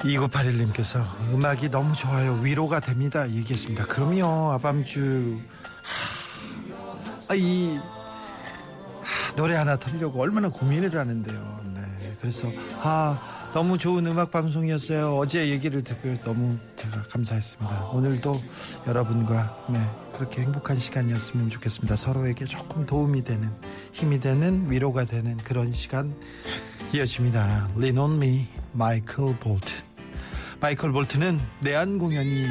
이구팔일님께서 0.06 1.02
음악이 1.34 1.70
너무 1.70 1.96
좋아요. 1.96 2.34
위로가 2.44 2.80
됩니다. 2.80 3.28
얘기했습니다. 3.30 3.86
그럼요. 3.86 4.52
아밤주. 4.54 5.40
아, 7.30 7.34
이 7.34 7.80
하, 9.02 9.36
노래 9.36 9.56
하나 9.56 9.78
틀려고 9.78 10.22
얼마나 10.22 10.50
고민을 10.50 10.96
하는데요. 10.96 11.62
네. 11.74 11.82
그래서 12.22 12.48
아 12.82 13.20
너무 13.54 13.78
좋은 13.80 14.06
음악 14.06 14.30
방송이었어요. 14.32 15.18
어제 15.18 15.50
얘기를 15.50 15.84
듣고 15.84 16.16
너무 16.24 16.58
제가 16.76 17.04
감사했습니다. 17.04 17.90
오늘도 17.94 18.40
여러분과 18.86 19.66
네, 19.70 19.80
그렇게 20.14 20.42
행복한 20.42 20.78
시간이었으면 20.78 21.50
좋겠습니다. 21.50 21.96
서로에게 21.96 22.46
조금 22.46 22.86
도움이 22.86 23.24
되는 23.24 23.50
힘이 23.92 24.20
되는 24.20 24.70
위로가 24.70 25.06
되는 25.06 25.38
그런 25.38 25.72
시간 25.72 26.14
이어집니다. 26.94 27.70
Lean 27.78 27.98
on 27.98 28.14
me, 28.18 28.48
볼튼. 29.40 29.95
마이클 30.60 30.92
볼트는 30.92 31.40
내한 31.60 32.00
공연이 32.00 32.46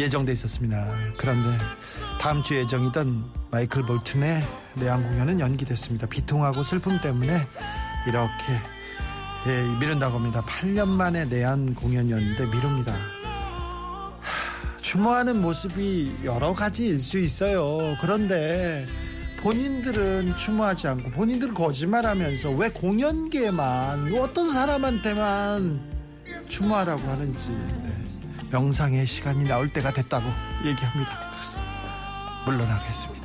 예정돼 0.00 0.32
있었습니다. 0.32 0.86
그런데 1.16 1.56
다음 2.20 2.42
주 2.42 2.54
예정이던 2.56 3.24
마이클 3.50 3.82
볼튼의 3.82 4.42
내한 4.74 5.02
공연은 5.02 5.40
연기됐습니다. 5.40 6.06
비통하고 6.06 6.62
슬픔 6.62 7.00
때문에 7.00 7.32
이렇게 8.06 8.32
예, 9.46 9.78
미룬다고 9.80 10.18
합니다. 10.18 10.42
8년 10.42 10.88
만에 10.88 11.24
내한 11.24 11.74
공연이었는데 11.74 12.46
미룹니다. 12.46 12.94
추모하는 14.80 15.42
모습이 15.42 16.20
여러 16.24 16.54
가지일 16.54 17.00
수 17.00 17.18
있어요. 17.18 17.96
그런데 18.00 18.86
본인들은 19.40 20.36
추모하지 20.36 20.88
않고 20.88 21.10
본인들은 21.10 21.54
거짓말하면서 21.54 22.50
왜 22.52 22.70
공연계만 22.70 24.14
어떤 24.18 24.50
사람한테만 24.50 25.97
추모하라고 26.48 27.02
하는지 27.08 27.50
네. 27.50 28.48
명상의 28.50 29.06
시간이 29.06 29.44
나올 29.44 29.70
때가 29.70 29.92
됐다고 29.92 30.24
얘기합니다. 30.64 31.28
물러나겠습니다. 32.44 33.17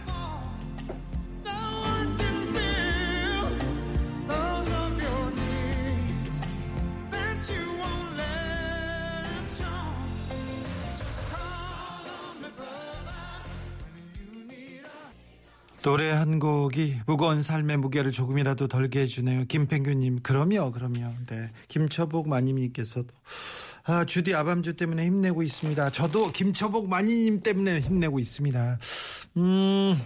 노래 15.83 16.09
한 16.09 16.39
곡이 16.39 17.01
무거운 17.05 17.43
삶의 17.43 17.75
무게를 17.77 18.11
조금이라도 18.11 18.69
덜게 18.69 19.01
해주네요. 19.01 19.45
김팽규님, 19.45 20.21
그럼요, 20.23 20.71
그럼요. 20.71 21.11
네. 21.27 21.49
김처복 21.67 22.29
마님님께서도, 22.29 23.09
아, 23.83 24.05
주디 24.05 24.33
아밤주 24.33 24.77
때문에 24.77 25.05
힘내고 25.05 25.43
있습니다. 25.43 25.89
저도 25.89 26.31
김처복 26.31 26.87
마님님 26.87 27.41
때문에 27.41 27.81
힘내고 27.81 28.19
있습니다. 28.19 28.77
음, 29.35 30.01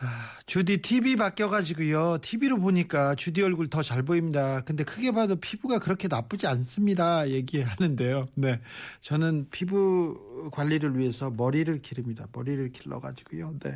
아, 0.00 0.06
주디 0.46 0.82
TV 0.82 1.14
바뀌어가지고요. 1.14 2.18
TV로 2.20 2.58
보니까 2.58 3.14
주디 3.14 3.42
얼굴 3.44 3.70
더 3.70 3.80
잘 3.84 4.02
보입니다. 4.02 4.62
근데 4.62 4.82
크게 4.82 5.12
봐도 5.12 5.36
피부가 5.36 5.78
그렇게 5.78 6.08
나쁘지 6.08 6.48
않습니다. 6.48 7.30
얘기하는데요. 7.30 8.26
네. 8.34 8.60
저는 9.02 9.46
피부 9.52 10.50
관리를 10.50 10.98
위해서 10.98 11.30
머리를 11.30 11.80
기릅니다. 11.82 12.26
머리를 12.32 12.72
길러가지고요. 12.72 13.54
네. 13.60 13.70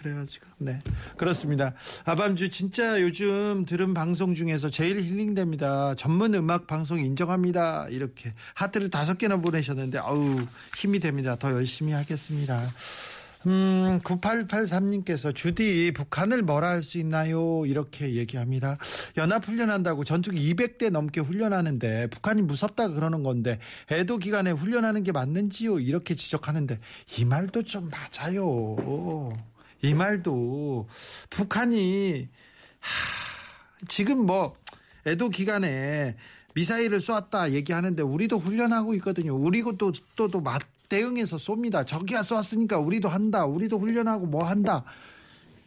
그래가지고 0.00 0.46
네 0.58 0.78
그렇습니다. 1.16 1.74
아밤주 2.04 2.50
진짜 2.50 3.00
요즘 3.02 3.64
들은 3.66 3.94
방송 3.94 4.34
중에서 4.34 4.70
제일 4.70 5.00
힐링됩니다. 5.00 5.94
전문 5.96 6.34
음악 6.34 6.66
방송 6.66 6.98
인정합니다. 7.00 7.88
이렇게 7.90 8.32
하트를 8.54 8.90
다섯 8.90 9.18
개나 9.18 9.36
보내셨는데 9.38 9.98
아우 9.98 10.40
힘이 10.76 11.00
됩니다. 11.00 11.36
더 11.36 11.50
열심히 11.52 11.92
하겠습니다. 11.92 12.70
음, 13.46 14.00
9883님께서 14.02 15.32
주디 15.34 15.92
북한을 15.94 16.42
뭐라 16.42 16.68
할 16.70 16.82
수 16.82 16.98
있나요? 16.98 17.64
이렇게 17.66 18.14
얘기합니다. 18.16 18.78
연합 19.16 19.46
훈련한다고 19.46 20.02
전투기 20.04 20.52
200대 20.54 20.90
넘게 20.90 21.20
훈련하는데 21.20 22.08
북한이 22.08 22.42
무섭다 22.42 22.88
그러는 22.88 23.22
건데 23.22 23.58
애도 23.92 24.18
기간에 24.18 24.50
훈련하는 24.50 25.04
게 25.04 25.12
맞는지요? 25.12 25.78
이렇게 25.78 26.14
지적하는데 26.16 26.78
이 27.18 27.24
말도 27.24 27.62
좀 27.62 27.90
맞아요. 27.90 29.32
이 29.82 29.94
말도 29.94 30.88
북한이 31.30 32.28
하, 32.80 33.86
지금 33.88 34.26
뭐 34.26 34.54
애도 35.06 35.28
기간에 35.30 36.16
미사일을 36.54 37.00
쏘았다 37.00 37.52
얘기하는데 37.52 38.02
우리도 38.02 38.38
훈련하고 38.38 38.94
있거든요. 38.94 39.36
우리도 39.36 39.76
또또또 39.76 40.40
맞대응해서 40.40 41.36
쏩니다. 41.36 41.86
저기가 41.86 42.22
쏘았으니까 42.22 42.78
우리도 42.78 43.08
한다. 43.08 43.46
우리도 43.46 43.78
훈련하고 43.78 44.26
뭐 44.26 44.44
한다. 44.44 44.82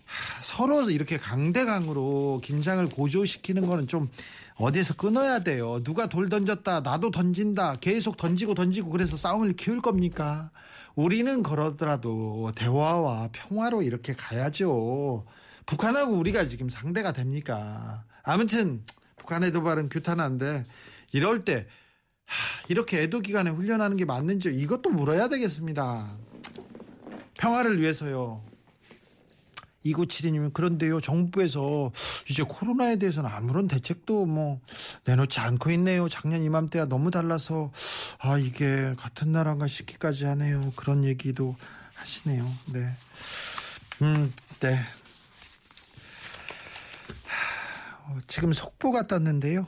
하, 0.05 0.41
서로 0.41 0.89
이렇게 0.89 1.17
강대강으로 1.17 2.41
긴장을 2.43 2.85
고조시키는 2.89 3.65
거는 3.65 3.87
좀 3.87 4.09
어디에서 4.55 4.95
끊어야 4.95 5.39
돼요. 5.39 5.81
누가 5.83 6.07
돌 6.07 6.27
던졌다. 6.27 6.81
나도 6.81 7.11
던진다. 7.11 7.77
계속 7.77 8.17
던지고 8.17 8.53
던지고 8.53 8.89
그래서 8.89 9.15
싸움을 9.15 9.53
키울 9.53 9.81
겁니까? 9.81 10.51
우리는 10.95 11.43
그러더라도 11.43 12.51
대화와 12.55 13.29
평화로 13.31 13.81
이렇게 13.81 14.13
가야죠. 14.13 15.25
북한하고 15.65 16.13
우리가 16.13 16.47
지금 16.47 16.69
상대가 16.69 17.11
됩니까? 17.13 18.03
아무튼 18.23 18.83
북한의 19.17 19.51
도발은 19.51 19.89
규탄한데 19.89 20.65
이럴 21.13 21.45
때 21.45 21.67
이렇게 22.69 23.01
애도 23.03 23.21
기간에 23.21 23.49
훈련하는 23.49 23.97
게 23.97 24.05
맞는지 24.05 24.53
이것도 24.53 24.89
물어야 24.89 25.27
되겠습니다. 25.27 26.17
평화를 27.35 27.79
위해서요. 27.79 28.43
2972님, 29.85 30.53
그런데요, 30.53 31.01
정부에서 31.01 31.91
이제 32.29 32.43
코로나에 32.43 32.97
대해서는 32.97 33.29
아무런 33.29 33.67
대책도 33.67 34.25
뭐 34.25 34.59
내놓지 35.05 35.39
않고 35.39 35.71
있네요. 35.71 36.07
작년 36.09 36.43
이맘때와 36.43 36.85
너무 36.85 37.11
달라서, 37.11 37.71
아, 38.19 38.37
이게 38.37 38.93
같은 38.97 39.31
나라인가 39.31 39.67
싶기까지 39.67 40.25
하네요. 40.25 40.71
그런 40.75 41.03
얘기도 41.03 41.55
하시네요. 41.95 42.51
네. 42.67 42.95
음, 44.01 44.33
네. 44.59 44.79
어, 48.07 48.17
지금 48.27 48.53
속보가 48.53 49.07
떴는데요. 49.07 49.67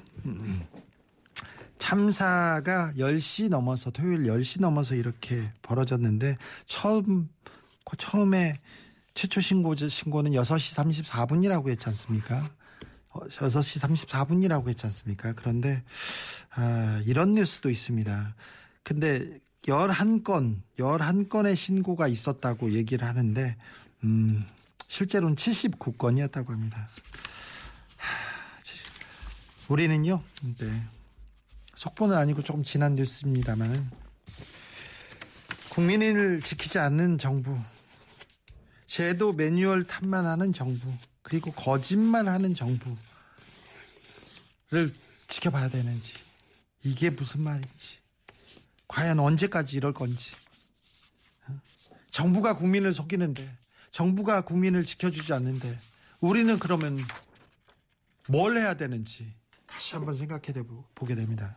참사가 1.78 2.94
10시 2.98 3.50
넘어서, 3.50 3.92
토요일 3.92 4.24
10시 4.24 4.62
넘어서 4.62 4.96
이렇게 4.96 5.52
벌어졌는데, 5.62 6.38
처음, 6.66 7.30
처음에 7.98 8.60
최초 9.14 9.42
신고, 9.42 9.76
신고는 9.76 10.32
6시 10.32 11.04
34분이라고 11.06 11.70
했지 11.70 11.88
않습니까? 11.90 12.50
6시 13.12 13.84
어, 13.84 13.88
34분이라고 13.88 14.70
했지 14.70 14.86
않습니까? 14.88 15.34
그런데, 15.34 15.84
아, 16.52 17.02
이런 17.06 17.34
뉴스도 17.34 17.70
있습니다. 17.70 18.36
근데 18.84 19.40
11건, 19.64 20.62
11건의 20.78 21.56
신고가 21.56 22.08
있었다고 22.08 22.74
얘기를 22.74 23.08
하는데, 23.08 23.56
음, 24.04 24.44
실제로는 24.88 25.36
79건이었다고 25.36 26.50
합니다. 26.50 26.90
우리는요, 29.70 30.22
네. 30.58 30.82
속보는 31.76 32.18
아니고 32.18 32.44
조금 32.44 32.64
지난 32.64 32.96
뉴스입니다만, 32.96 33.90
국민을 35.70 36.42
지키지 36.42 36.80
않는 36.80 37.18
정부, 37.18 37.58
제도 38.94 39.34
매뉴얼 39.34 39.86
탓만 39.86 40.28
하는 40.28 40.54
정부 40.54 40.94
그리고 41.24 41.52
거짓말하는 41.52 42.54
정부를 42.54 42.96
지켜봐야 45.28 45.70
되는지 45.70 46.14
이게 46.84 47.10
무슨 47.10 47.42
말인지 47.42 47.98
과연 48.88 49.20
언제까지 49.20 49.78
이럴 49.78 49.94
건지 49.96 50.36
정부가 52.12 52.56
국민을 52.56 52.94
속이는데 52.94 53.58
정부가 53.90 54.42
국민을 54.42 54.86
지켜주지 54.86 55.34
않는데 55.34 55.76
우리는 56.20 56.60
그러면 56.60 57.00
뭘 58.28 58.60
해야 58.60 58.76
되는지 58.76 59.34
다시 59.66 59.96
한번 59.96 60.14
생각해 60.14 60.54
보게 60.94 61.16
됩니다. 61.16 61.56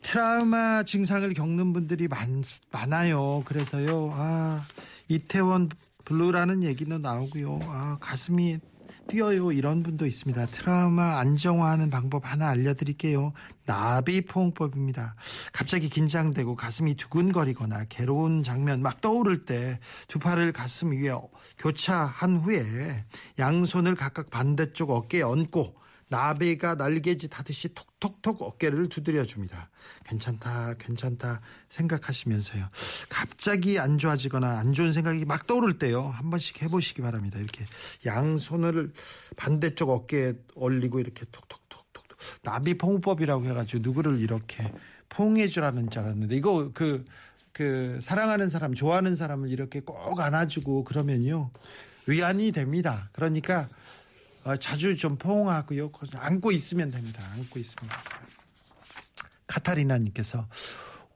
트라우마 0.00 0.82
증상을 0.82 1.34
겪는 1.34 1.74
분들이 1.74 2.08
많, 2.08 2.42
많아요. 2.70 3.42
그래서요, 3.44 4.12
아, 4.14 4.66
이태원 5.08 5.68
블루라는 6.06 6.62
얘기도 6.62 6.98
나오고요. 6.98 7.60
아, 7.64 7.98
가슴이 8.00 8.58
뛰어요. 9.08 9.52
이런 9.52 9.82
분도 9.82 10.06
있습니다. 10.06 10.46
트라우마 10.46 11.18
안정화하는 11.18 11.90
방법 11.90 12.30
하나 12.30 12.48
알려드릴게요. 12.48 13.32
나비포옹법입니다. 13.64 15.14
갑자기 15.52 15.88
긴장되고 15.88 16.56
가슴이 16.56 16.94
두근거리거나 16.94 17.84
괴로운 17.88 18.42
장면 18.42 18.82
막 18.82 19.00
떠오를 19.00 19.44
때 19.44 19.78
두 20.08 20.18
팔을 20.18 20.52
가슴 20.52 20.92
위에 20.92 21.12
교차한 21.58 22.36
후에 22.38 23.04
양손을 23.38 23.94
각각 23.96 24.30
반대쪽 24.30 24.90
어깨에 24.90 25.22
얹고 25.22 25.74
나비가 26.08 26.76
날개짓 26.76 27.36
하듯이 27.38 27.74
톡톡톡 27.74 28.42
어깨를 28.42 28.88
두드려 28.88 29.24
줍니다. 29.24 29.70
괜찮다, 30.04 30.74
괜찮다 30.74 31.40
생각하시면서요. 31.68 32.68
갑자기 33.08 33.78
안 33.78 33.98
좋아지거나 33.98 34.58
안 34.58 34.72
좋은 34.72 34.92
생각이 34.92 35.24
막 35.24 35.46
떠오를 35.46 35.78
때요. 35.78 36.02
한 36.02 36.30
번씩 36.30 36.62
해보시기 36.62 37.02
바랍니다. 37.02 37.38
이렇게 37.38 37.64
양손을 38.04 38.92
반대쪽 39.36 39.90
어깨에 39.90 40.34
올리고 40.54 41.00
이렇게 41.00 41.24
톡톡톡톡 41.26 42.16
나비 42.42 42.78
포옹법이라고 42.78 43.44
해가지고 43.46 43.82
누구를 43.82 44.20
이렇게 44.20 44.72
포옹해 45.08 45.48
주라는 45.48 45.90
줄 45.90 46.02
알았는데 46.02 46.36
이거 46.36 46.70
그, 46.72 47.04
그 47.52 47.98
사랑하는 48.00 48.48
사람, 48.48 48.74
좋아하는 48.74 49.16
사람을 49.16 49.50
이렇게 49.50 49.80
꼭 49.80 50.20
안아주고 50.20 50.84
그러면요. 50.84 51.50
위안이 52.06 52.52
됩니다. 52.52 53.08
그러니까 53.12 53.62
어, 53.62 53.68
자주 54.60 54.96
좀 54.96 55.16
포옹하고요. 55.16 55.90
안고 56.14 56.52
있으면 56.52 56.90
됩니다. 56.90 57.22
안고 57.34 57.58
있으면. 57.58 57.90
카타리나님께서 59.46 60.46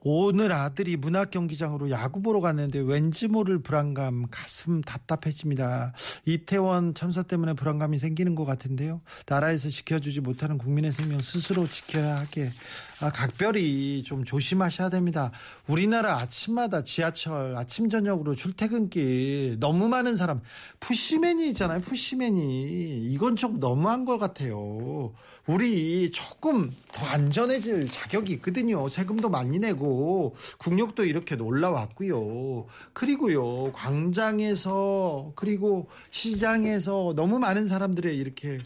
오늘 0.03 0.51
아들이 0.51 0.97
문학 0.97 1.29
경기장으로 1.29 1.91
야구 1.91 2.23
보러 2.23 2.39
갔는데 2.39 2.79
왠지 2.79 3.27
모를 3.27 3.59
불안감, 3.59 4.25
가슴 4.31 4.81
답답해집니다. 4.81 5.93
이태원 6.25 6.95
참사 6.95 7.21
때문에 7.21 7.53
불안감이 7.53 7.99
생기는 7.99 8.33
것 8.33 8.45
같은데요. 8.45 9.01
나라에서 9.27 9.69
지켜주지 9.69 10.21
못하는 10.21 10.57
국민의 10.57 10.91
생명 10.91 11.21
스스로 11.21 11.67
지켜야 11.67 12.17
하게 12.17 12.45
아, 12.45 12.90
각별히 13.09 14.03
좀 14.03 14.23
조심하셔야 14.23 14.89
됩니다. 14.89 15.31
우리나라 15.67 16.17
아침마다 16.17 16.83
지하철 16.83 17.55
아침 17.55 17.89
저녁으로 17.89 18.35
출퇴근길 18.35 19.57
너무 19.59 19.89
많은 19.89 20.15
사람 20.15 20.41
푸시맨이 20.79 21.49
있잖아요. 21.49 21.81
푸시맨이 21.81 23.11
이건 23.11 23.35
좀 23.35 23.59
너무한 23.59 24.05
것 24.05 24.17
같아요. 24.17 25.13
우리 25.47 26.11
조금 26.11 26.71
더 26.93 27.05
안전해질 27.05 27.89
자격이 27.89 28.31
있거든요. 28.33 28.87
세금도 28.87 29.29
많이 29.29 29.57
내고 29.57 30.35
국력도 30.59 31.05
이렇게 31.05 31.35
올라왔고요. 31.35 32.67
그리고요 32.93 33.71
광장에서 33.71 35.33
그리고 35.35 35.89
시장에서 36.11 37.13
너무 37.15 37.39
많은 37.39 37.67
사람들의 37.67 38.15
이렇게 38.15 38.59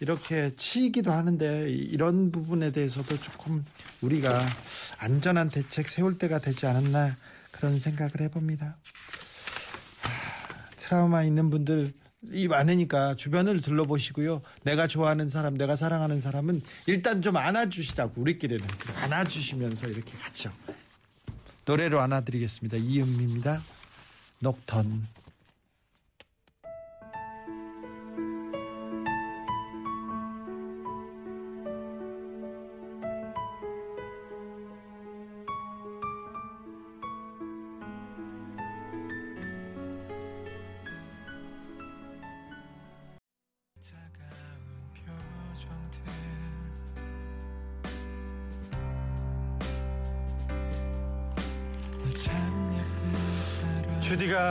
이렇게 0.00 0.54
치이기도 0.56 1.10
하는데 1.10 1.70
이런 1.70 2.30
부분에 2.30 2.70
대해서도 2.70 3.18
조금 3.18 3.64
우리가 4.02 4.46
안전한 4.98 5.48
대책 5.48 5.88
세울 5.88 6.18
때가 6.18 6.38
되지 6.38 6.66
않았나 6.66 7.16
그런 7.50 7.78
생각을 7.78 8.20
해봅니다. 8.20 8.76
트라우마 10.76 11.24
있는 11.24 11.50
분들 11.50 11.94
이 12.32 12.48
많으니까 12.48 13.14
주변을 13.14 13.60
둘러보시고요. 13.60 14.42
내가 14.64 14.86
좋아하는 14.86 15.28
사람, 15.28 15.56
내가 15.56 15.76
사랑하는 15.76 16.20
사람은 16.20 16.62
일단 16.86 17.22
좀 17.22 17.36
안아주시다고 17.36 18.20
우리끼리는 18.20 18.66
안아주시면서 19.02 19.88
이렇게 19.88 20.16
같이 20.18 20.48
노래로 21.64 22.00
안아드리겠습니다. 22.00 22.76
이은미입니다. 22.76 23.60
녹턴. 24.40 25.04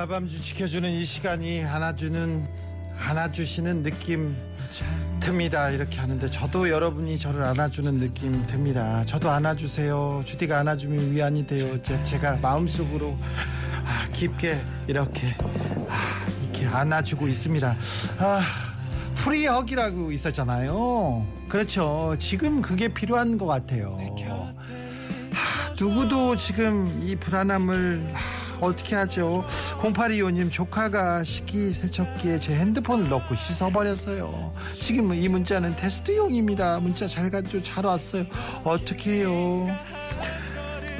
주디가 0.05 0.07
밤주 0.07 0.41
지켜주는 0.41 0.89
이 0.89 1.03
시간이 1.03 1.63
안아주는 1.63 2.47
안아주시는 3.07 3.83
느낌 3.83 4.35
듭니다. 5.19 5.69
이렇게 5.69 5.99
하는데 5.99 6.29
저도 6.29 6.69
여러분이 6.69 7.17
저를 7.17 7.43
안아주는 7.43 7.99
느낌 7.99 8.45
듭니다. 8.47 9.03
저도 9.05 9.29
안아주세요. 9.29 10.23
주디가 10.25 10.59
안아주면 10.59 11.11
위안이 11.11 11.45
돼요. 11.47 11.81
제, 11.81 12.19
가 12.19 12.37
마음속으로 12.37 13.17
아, 13.83 14.07
깊게 14.13 14.57
이렇게 14.87 15.35
아, 15.89 16.27
이렇게 16.43 16.67
안아주고 16.67 17.27
있습니다. 17.27 17.75
아, 18.19 18.41
프리허기라고 19.15 20.11
있었잖아요. 20.11 21.25
그렇죠. 21.49 22.15
지금 22.19 22.61
그게 22.61 22.87
필요한 22.89 23.37
것 23.37 23.45
같아요. 23.47 23.97
아, 25.33 25.73
누구도 25.79 26.37
지금 26.37 27.01
이 27.03 27.15
불안함을 27.15 28.13
어떻게 28.61 28.95
하죠? 28.95 29.45
0825님 29.79 30.51
조카가 30.51 31.23
식기세척기에 31.23 32.39
제 32.39 32.55
핸드폰을 32.55 33.09
넣고 33.09 33.35
씻어버렸어요. 33.35 34.53
지금 34.79 35.13
이 35.13 35.27
문자는 35.27 35.75
테스트용입니다. 35.75 36.79
문자 36.79 37.07
잘 37.07 37.29
가죠? 37.29 37.61
잘 37.63 37.85
왔어요. 37.85 38.25
어떻게 38.63 39.17
해요? 39.17 39.67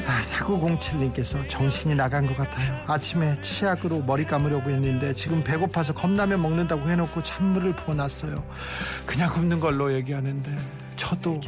아, 0.08 0.22
4907님께서 0.22 1.50
정신이 1.50 1.96
나간 1.96 2.28
것 2.28 2.38
같아요. 2.38 2.84
아침에 2.86 3.40
치약으로 3.42 4.04
머리 4.04 4.24
감으려고 4.24 4.70
했는데 4.70 5.14
지금 5.14 5.44
배고파서 5.44 5.94
컵라면 5.94 6.42
먹는다고 6.42 6.88
해놓고 6.88 7.24
찬물을 7.24 7.74
부어놨어요. 7.74 8.44
그냥 9.06 9.34
굽는 9.34 9.60
걸로 9.60 9.94
얘기하는데 9.94 10.56
저도 10.96 11.42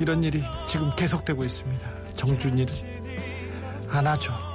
이런 0.00 0.24
일이 0.24 0.42
지금 0.66 0.90
계속되고 0.96 1.44
있습니다. 1.44 1.86
정준일 2.16 2.66
안아줘. 3.90 4.45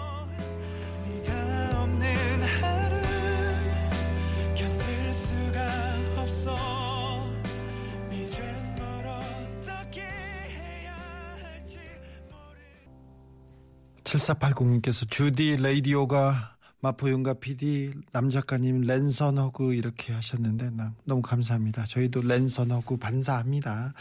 (7480님께서) 14.11 15.09
주디 15.09 15.55
레이디오가 15.55 16.57
마포윤가 16.81 17.35
PD 17.35 17.91
남 18.11 18.29
작가님 18.29 18.81
랜선 18.81 19.37
허그 19.37 19.75
이렇게 19.75 20.13
하셨는데 20.13 20.71
너무 21.05 21.21
감사합니다. 21.21 21.85
저희도 21.85 22.23
랜선 22.23 22.71
허그 22.71 22.97
반사합니다. 22.97 23.93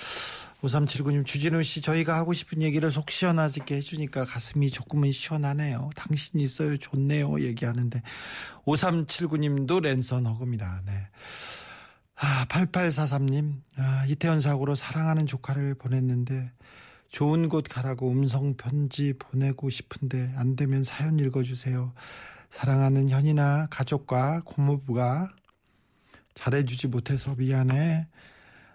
5379님 0.63 1.25
주진우 1.25 1.63
씨 1.63 1.81
저희가 1.81 2.17
하고 2.17 2.33
싶은 2.33 2.63
얘기를 2.63 2.91
속 2.91 3.11
시원하게 3.11 3.77
해주니까 3.77 4.25
가슴이 4.25 4.71
조금은 4.71 5.13
시원하네요. 5.13 5.91
당신 5.95 6.41
있어요 6.41 6.77
좋네요 6.77 7.41
얘기하는데 7.41 8.03
5379님도 8.65 9.83
랜선 9.83 10.27
허그입니다. 10.27 10.83
네. 10.87 11.09
아, 12.17 12.47
8843님 12.47 13.61
아, 13.77 14.05
이태원 14.07 14.41
사고로 14.41 14.75
사랑하는 14.75 15.27
조카를 15.27 15.75
보냈는데 15.75 16.51
좋은 17.11 17.49
곳 17.49 17.65
가라고 17.69 18.11
음성 18.11 18.55
편지 18.55 19.13
보내고 19.19 19.69
싶은데 19.69 20.33
안 20.37 20.57
되면 20.57 20.85
사연 20.85 21.19
읽어주세요. 21.19 21.93
사랑하는 22.51 23.11
현이나 23.11 23.67
가족과 23.71 24.43
고모부가 24.45 25.31
잘해주지 26.35 26.87
못해서 26.87 27.35
미안해. 27.37 28.07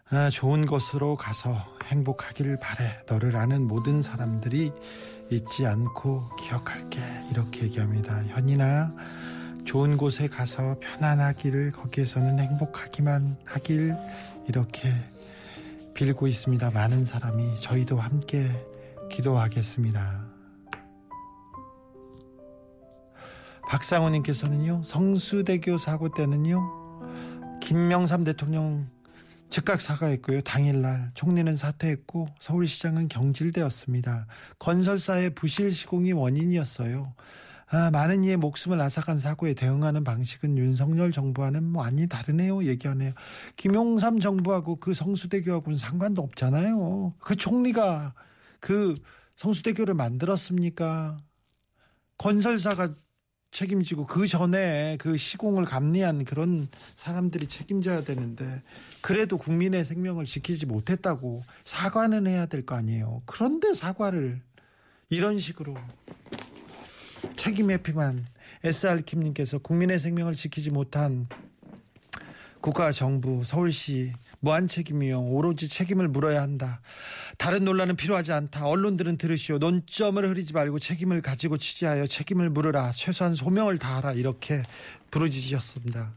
아, 0.09 0.29
좋은 0.29 0.65
곳으로 0.65 1.15
가서 1.15 1.55
행복하기를 1.85 2.59
바래. 2.59 3.01
너를 3.07 3.35
아는 3.37 3.67
모든 3.67 4.01
사람들이 4.01 4.71
잊지 5.31 5.65
않고 5.65 6.35
기억할게. 6.35 6.99
이렇게 7.31 7.63
얘기합니다. 7.63 8.23
현이나 8.27 8.93
좋은 9.63 9.97
곳에 9.97 10.27
가서 10.27 10.77
편안하기를 10.79 11.71
거기에서는 11.71 12.37
행복하기만 12.37 13.37
하길 13.45 13.95
이렇게 14.47 14.89
빌고 15.95 16.27
있습니다. 16.27 16.71
많은 16.71 17.05
사람이 17.05 17.55
저희도 17.55 17.97
함께 17.97 18.51
기도하겠습니다. 19.09 20.25
박상호님께서는요, 23.69 24.83
성수대교 24.83 25.77
사고 25.77 26.13
때는요, 26.13 26.61
김명삼 27.61 28.25
대통령 28.25 28.89
즉각 29.49 29.79
사과했고요. 29.79 30.41
당일날 30.41 31.11
총리는 31.13 31.55
사퇴했고 31.55 32.27
서울시장은 32.41 33.07
경질되었습니다. 33.07 34.27
건설사의 34.59 35.33
부실 35.33 35.71
시공이 35.71 36.11
원인이었어요. 36.11 37.13
아, 37.67 37.89
많은 37.89 38.23
이의 38.23 38.37
목숨을 38.37 38.79
앗아간 38.79 39.17
사고에 39.17 39.53
대응하는 39.53 40.03
방식은 40.03 40.57
윤석열 40.57 41.11
정부와는 41.11 41.63
많이 41.63 42.07
다르네요. 42.07 42.63
얘기하네요. 42.65 43.11
김용삼 43.55 44.19
정부하고 44.19 44.75
그 44.75 44.93
성수대교하고는 44.93 45.77
상관도 45.77 46.21
없잖아요. 46.21 47.13
그 47.19 47.35
총리가 47.35 48.13
그 48.59 48.95
성수대교를 49.37 49.95
만들었습니까? 49.95 51.17
건설사가 52.17 52.93
책임지고 53.51 54.05
그 54.05 54.27
전에 54.27 54.97
그 54.99 55.17
시공을 55.17 55.65
감리한 55.65 56.25
그런 56.25 56.67
사람들이 56.95 57.47
책임져야 57.47 58.03
되는데 58.03 58.61
그래도 59.01 59.37
국민의 59.37 59.85
생명을 59.85 60.25
지키지 60.25 60.65
못했다고 60.65 61.41
사과는 61.63 62.27
해야 62.27 62.45
될 62.45 62.65
거 62.65 62.75
아니에요. 62.75 63.23
그런데 63.25 63.73
사과를 63.73 64.41
이런 65.09 65.37
식으로 65.37 65.75
책임 67.35 67.71
회피만 67.71 68.25
SR킴님께서 68.63 69.59
국민의 69.59 69.99
생명을 69.99 70.33
지키지 70.33 70.71
못한 70.71 71.27
국가 72.61 72.91
정부 72.91 73.43
서울시 73.43 74.11
무한 74.39 74.67
책임이요. 74.67 75.21
오로지 75.21 75.69
책임을 75.69 76.07
물어야 76.07 76.41
한다. 76.41 76.81
다른 77.37 77.63
논란은 77.63 77.95
필요하지 77.95 78.31
않다. 78.31 78.65
언론들은 78.65 79.17
들으시오. 79.17 79.59
논점을 79.59 80.27
흐리지 80.27 80.53
말고 80.53 80.79
책임을 80.79 81.21
가지고 81.21 81.57
취재하여 81.57 82.07
책임을 82.07 82.49
물으라. 82.49 82.91
최소한 82.91 83.35
소명을 83.35 83.77
다하라. 83.77 84.13
이렇게 84.13 84.63
부르짖으셨습니다. 85.11 86.13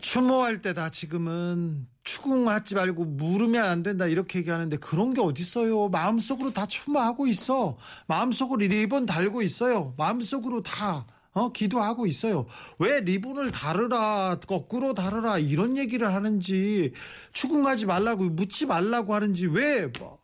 추모할 0.00 0.62
때다 0.62 0.90
지금은 0.90 1.86
추궁하지 2.04 2.74
말고 2.74 3.04
물으면 3.04 3.64
안 3.64 3.82
된다 3.82 4.06
이렇게 4.06 4.38
얘기하는데 4.38 4.76
그런 4.78 5.12
게 5.12 5.20
어딨어요. 5.20 5.88
마음속으로 5.88 6.52
다 6.52 6.66
추모하고 6.66 7.26
있어. 7.26 7.76
마음속으로 8.06 8.60
리본 8.60 9.06
달고 9.06 9.42
있어요. 9.42 9.94
마음속으로 9.96 10.62
다 10.62 11.06
어, 11.32 11.52
기도하고 11.52 12.06
있어요. 12.06 12.46
왜 12.78 13.00
리본을 13.00 13.50
다르라, 13.50 14.40
거꾸로 14.46 14.94
다르라, 14.94 15.36
이런 15.36 15.76
얘기를 15.76 16.14
하는지, 16.14 16.94
추궁하지 17.34 17.84
말라고, 17.84 18.24
묻지 18.30 18.64
말라고 18.64 19.14
하는지, 19.14 19.46
왜, 19.46 19.86
뭐, 19.98 20.18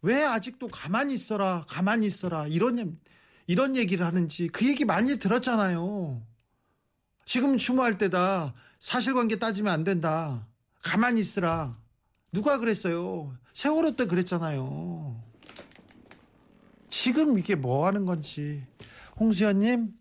왜 0.00 0.22
아직도 0.22 0.68
가만히 0.68 1.14
있어라, 1.14 1.64
가만히 1.66 2.06
있어라, 2.06 2.46
이런, 2.46 3.00
이런 3.48 3.74
얘기를 3.74 4.06
하는지, 4.06 4.46
그 4.46 4.64
얘기 4.68 4.84
많이 4.84 5.18
들었잖아요. 5.18 6.22
지금 7.26 7.58
추모할 7.58 7.98
때다. 7.98 8.54
사실관계 8.78 9.38
따지면 9.38 9.72
안 9.72 9.84
된다. 9.84 10.46
가만히 10.82 11.20
있으라. 11.20 11.76
누가 12.32 12.58
그랬어요? 12.58 13.36
세월호 13.52 13.96
때 13.96 14.06
그랬잖아요. 14.06 15.22
지금 16.90 17.38
이게 17.38 17.54
뭐 17.54 17.86
하는 17.86 18.04
건지. 18.04 18.64
홍수연님, 19.18 19.92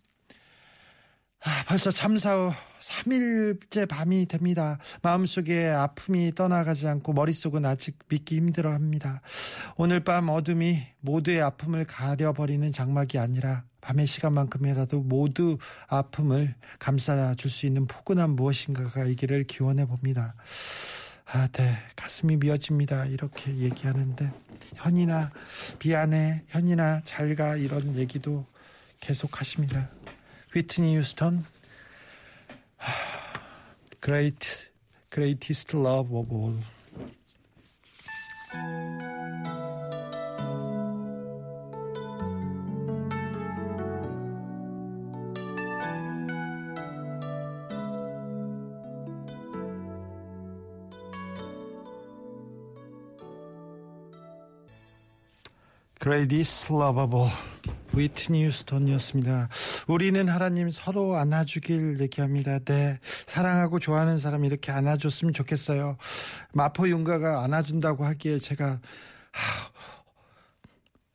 아, 1.43 1.63
벌써 1.67 1.91
참사 1.91 2.35
후 2.35 2.53
3일째 2.81 3.87
밤이 3.87 4.25
됩니다. 4.25 4.79
마음속에 5.01 5.67
아픔이 5.69 6.33
떠나가지 6.35 6.87
않고 6.87 7.13
머릿속은 7.13 7.65
아직 7.65 7.97
믿기 8.09 8.35
힘들어 8.35 8.73
합니다. 8.73 9.21
오늘 9.75 10.03
밤 10.03 10.29
어둠이 10.29 10.81
모두의 10.99 11.41
아픔을 11.41 11.85
가려버리는 11.85 12.71
장막이 12.71 13.17
아니라 13.17 13.63
밤의 13.87 14.05
시간만큼이라도 14.05 14.99
모두 14.99 15.57
아픔을 15.87 16.55
감싸줄 16.77 17.49
수 17.49 17.65
있는 17.65 17.87
포근한 17.87 18.31
무엇인가가 18.31 19.05
이기를 19.05 19.45
기원해 19.45 19.85
봅니다. 19.85 20.35
아, 21.25 21.47
네. 21.47 21.73
가슴이 21.95 22.35
미어집니다. 22.35 23.05
이렇게 23.05 23.55
얘기하는데, 23.55 24.29
현이나, 24.75 25.31
미안해. 25.81 26.43
현이나, 26.49 26.99
잘 27.05 27.33
가. 27.35 27.55
이런 27.55 27.95
얘기도 27.95 28.45
계속 28.99 29.39
하십니다. 29.39 29.89
위트니 30.53 30.97
휴스턴, 30.97 31.45
Great, 34.01 34.69
greatest 35.09 35.77
love 35.77 36.13
of 36.13 36.33
all. 36.33 36.59
Of 56.09 57.15
all. 57.17 57.31
위트니 57.93 58.45
휴스턴이었습니다. 58.45 59.49
우리는 59.87 60.29
하나님 60.29 60.69
서로 60.71 61.15
안아주길 61.15 61.99
얘기합니다. 61.99 62.59
네. 62.59 62.97
사랑하고 63.25 63.79
좋아하는 63.79 64.17
사람 64.17 64.45
이렇게 64.45 64.71
안아줬으면 64.71 65.33
좋겠어요. 65.33 65.97
마포 66.53 66.87
윤가가 66.87 67.43
안아준다고 67.43 68.05
하기에 68.05 68.39
제가, 68.39 68.79
하, 69.31 69.71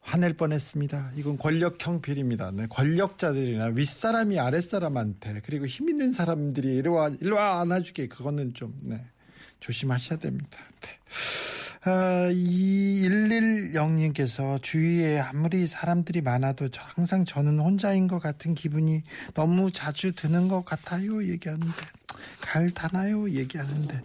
화낼 0.01 0.35
뻔했습니다. 0.35 1.13
이건 1.17 1.39
권력형 1.39 2.03
비리입니다. 2.03 2.51
네, 2.51 2.67
권력자들이나 2.69 3.67
윗사람이 3.67 4.39
아랫사람한테 4.39 5.41
그리고 5.45 5.67
힘 5.67 5.89
있는 5.89 6.13
사람들이 6.13 6.77
이리 6.77 6.89
와, 6.91 7.09
이리 7.09 7.31
와 7.31 7.61
안아주게 7.61 8.09
그거는 8.09 8.53
좀 8.53 8.79
네, 8.83 9.03
조심하셔야 9.61 10.19
됩니다. 10.19 10.59
네. 10.83 10.89
아, 11.85 12.29
이 12.33 13.09
110님께서 13.09 14.63
주위에 14.63 15.19
아무리 15.19 15.67
사람들이 15.67 16.21
많아도 16.21 16.69
항상 16.77 17.25
저는 17.25 17.59
혼자인 17.59 18.07
것 18.07 18.21
같은 18.21 18.55
기분이 18.55 19.03
너무 19.35 19.73
자주 19.73 20.13
드는 20.13 20.47
것 20.47 20.65
같아요. 20.65 21.25
얘기하는데. 21.27 21.73
가을 22.41 22.71
타나요? 22.71 23.29
얘기하는데. 23.29 24.01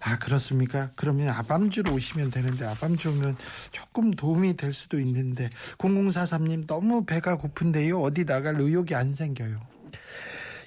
아, 0.00 0.18
그렇습니까? 0.18 0.90
그러면 0.96 1.28
아밤주로 1.28 1.92
오시면 1.92 2.30
되는데, 2.30 2.64
아밤주 2.64 3.10
오면 3.10 3.36
조금 3.72 4.10
도움이 4.10 4.56
될 4.56 4.72
수도 4.72 4.98
있는데, 4.98 5.50
0043님 5.76 6.66
너무 6.66 7.04
배가 7.04 7.36
고픈데요. 7.36 8.00
어디 8.00 8.24
나갈 8.24 8.58
의욕이 8.58 8.94
안 8.94 9.12
생겨요. 9.12 9.77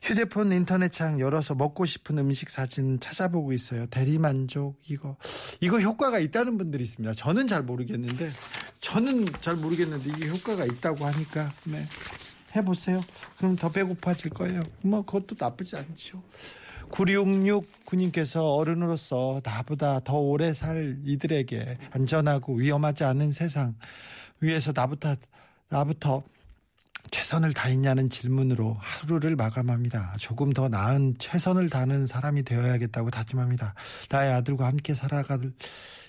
휴대폰 0.02 0.52
인터넷 0.52 0.92
창 0.92 1.20
열어서 1.20 1.54
먹고 1.54 1.86
싶은 1.86 2.18
음식 2.18 2.50
사진 2.50 3.00
찾아보고 3.00 3.54
있어요. 3.54 3.86
대리만족 3.86 4.80
이거 4.88 5.16
이거 5.60 5.80
효과가 5.80 6.20
있다는 6.20 6.58
분들이 6.58 6.84
있습니다. 6.84 7.14
저는 7.14 7.48
잘 7.48 7.62
모르겠는데 7.62 8.32
저는 8.80 9.28
잘 9.42 9.56
모르겠는데 9.56 10.10
이게 10.10 10.28
효과가 10.30 10.66
있다고 10.66 11.06
하니까 11.06 11.52
네. 11.66 11.86
해보세요. 12.56 13.04
그럼 13.38 13.56
더 13.56 13.72
배고파질 13.72 14.32
거예요. 14.32 14.64
뭐 14.82 15.06
그것도 15.06 15.36
나쁘지 15.40 15.78
않죠. 15.78 16.22
9669님께서 16.90 18.58
어른으로서 18.58 19.40
나보다 19.44 20.02
더 20.02 20.18
오래 20.18 20.52
살 20.52 21.00
이들에게 21.06 21.78
안전하고 21.92 22.56
위험하지 22.56 23.04
않은 23.06 23.32
세상 23.32 23.76
위에서 24.42 24.74
나부터 24.76 25.16
나부터 25.70 26.24
최선을 27.10 27.54
다했냐는 27.54 28.10
질문으로 28.10 28.78
하루를 28.80 29.36
마감합니다. 29.36 30.16
조금 30.20 30.54
더 30.54 30.70
나은 30.70 31.16
최선을 31.18 31.70
다하는 31.70 32.06
사람이 32.06 32.44
되어야겠다고 32.44 33.10
다짐합니다. 33.10 33.74
나의 34.10 34.34
아들과 34.34 34.68
함께 34.68 34.94
살아갈 34.94 35.52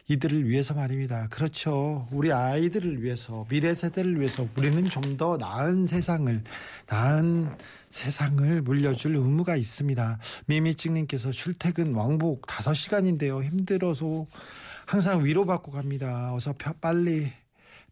이들을 0.08 0.48
위해서 0.48 0.74
말입니다. 0.74 1.28
그렇죠. 1.28 2.08
우리 2.10 2.32
아이들을 2.32 3.02
위해서, 3.02 3.46
미래 3.48 3.74
세대를 3.74 4.18
위해서 4.18 4.46
우리는 4.56 4.88
좀 4.90 5.16
더 5.16 5.36
나은 5.36 5.86
세상을, 5.86 6.42
나은 6.88 7.56
세상을 7.90 8.62
물려줄 8.62 9.14
의무가 9.16 9.56
있습니다. 9.56 10.18
미미찍님께서 10.46 11.30
출퇴근 11.30 11.94
왕복 11.94 12.46
5시간인데요. 12.46 13.44
힘들어서 13.44 14.26
항상 14.86 15.24
위로받고 15.24 15.70
갑니다. 15.70 16.32
어서 16.34 16.54
빨리 16.80 17.30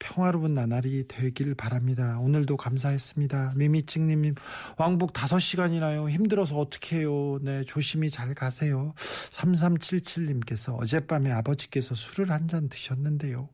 평화로운 0.01 0.55
나날이 0.55 1.05
되길 1.07 1.55
바랍니다. 1.55 2.19
오늘도 2.21 2.57
감사했습니다. 2.57 3.53
미미찍님 3.55 4.35
왕복 4.79 5.13
5시간이나요. 5.13 6.11
힘들어서 6.11 6.57
어떻게 6.59 6.99
해요. 7.01 7.39
네, 7.43 7.63
조심히 7.65 8.11
잘 8.11 8.35
가세요. 8.35 8.95
3377님께서 8.97 10.77
어젯밤에 10.81 11.31
아버지께서 11.31 11.95
술을 11.95 12.31
한 12.31 12.41
잔 12.51 12.69
드셨는데요. 12.69 13.49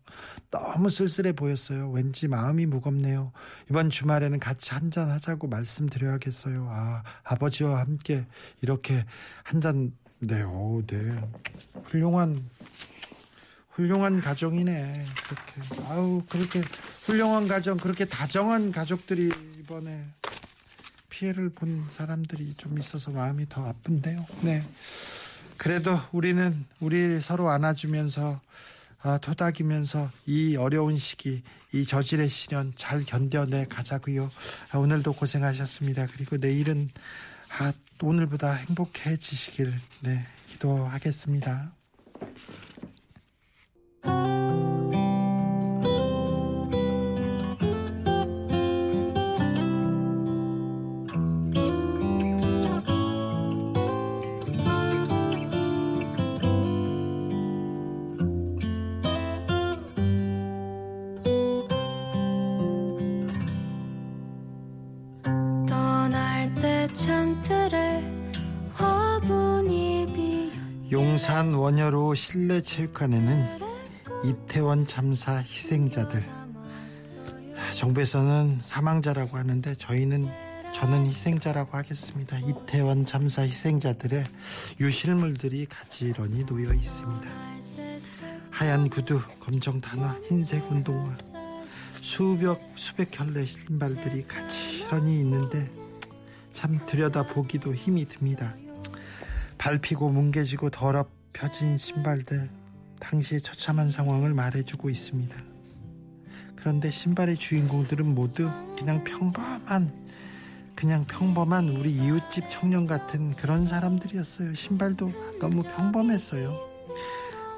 너무 0.51 0.89
쓸쓸해 0.89 1.33
보였어요. 1.33 1.91
왠지 1.91 2.29
마음이 2.29 2.65
무겁네요. 2.65 3.33
이번 3.69 3.91
주말에는 3.91 4.39
같이 4.41 4.73
한 4.73 4.91
잔 4.91 5.11
하자고 5.11 5.49
말씀드려야겠어요. 5.49 6.69
아, 6.71 7.03
아버지와 7.25 7.81
함께 7.81 8.25
이렇게 8.63 9.05
한 9.43 9.61
잔, 9.61 9.93
네, 10.21 10.43
오, 10.45 10.81
네. 10.87 10.97
훌륭한 11.87 12.49
훌륭한 13.77 14.23
가정이네. 14.23 15.05
그렇게 15.29 15.85
아우 15.87 16.23
그렇게 16.31 16.63
훌륭한 17.05 17.47
가정 17.47 17.77
그렇게 17.77 18.07
다정한 18.07 18.73
가족들이 18.73 19.31
이번에 19.61 20.03
피해를 21.11 21.51
본 21.51 21.87
사람들이 21.91 22.55
좀 22.55 22.79
있어서 22.79 23.11
마음이 23.11 23.49
더 23.51 23.67
아픈데요. 23.67 24.25
네. 24.41 24.67
그래도 25.59 25.99
우리는 26.13 26.65
우리 26.81 27.21
서로 27.21 27.51
안아주면서 27.51 28.41
아, 29.03 29.19
토닥이면서 29.19 30.11
이 30.25 30.57
어려운 30.57 30.97
시기, 30.97 31.43
이 31.73 31.85
저질의 31.85 32.31
시련 32.31 32.73
잘 32.77 33.05
견뎌내 33.05 33.67
가자고요. 33.67 34.31
아, 34.73 34.79
오늘도 34.79 35.13
고생하셨습니다. 35.13 36.07
그리고 36.13 36.39
내일은 36.39 36.89
아, 37.59 37.73
오늘보다 38.03 38.53
행복해지시길 38.53 39.75
네, 40.01 40.27
기도하겠습니다. 40.49 41.73
용산 71.37 71.53
원여로 71.53 72.15
실내 72.15 72.63
체육관에는 72.63 73.59
이태원 74.25 74.87
참사 74.87 75.37
희생자들 75.37 76.25
정부에서는 77.73 78.61
사망자라고 78.63 79.37
하는데 79.37 79.75
저희는 79.75 80.31
저는 80.73 81.07
희생자라고 81.07 81.77
하겠습니다. 81.77 82.39
이태원 82.39 83.05
참사 83.05 83.43
희생자들의 83.43 84.25
유실물들이 84.81 85.67
가지런히 85.67 86.47
놓여 86.47 86.73
있습니다. 86.73 87.31
하얀 88.51 88.89
구두, 88.89 89.21
검정 89.39 89.79
단화, 89.79 90.17
흰색 90.27 90.65
운동화, 90.71 91.11
수백 92.01 92.59
수백 92.77 93.11
켤레 93.11 93.45
신발들이 93.45 94.27
가지런히 94.27 95.21
있는데 95.21 95.71
참 96.55 96.79
들여다 96.87 97.27
보기도 97.27 97.75
힘이 97.75 98.07
듭니다. 98.07 98.55
밟히고 99.59 100.09
뭉개지고 100.09 100.71
더럽 100.71 101.16
혀진 101.37 101.77
신발들 101.77 102.49
당시의 102.99 103.43
처참한 103.43 103.91
상황을 103.91 104.33
말해주고 104.33 104.89
있습니다. 104.89 105.37
그런데 106.57 106.91
신발의 106.91 107.37
주인공들은 107.37 108.07
모두 108.15 108.51
그냥 108.79 109.05
평범한 109.05 110.07
그냥 110.75 111.05
평범한 111.05 111.69
우리 111.69 111.91
이웃집 111.93 112.45
청년 112.51 112.87
같은 112.87 113.35
그런 113.35 113.67
사람들이었어요. 113.67 114.55
신발도 114.55 115.39
너무 115.39 115.63
평범했어요. 115.63 116.59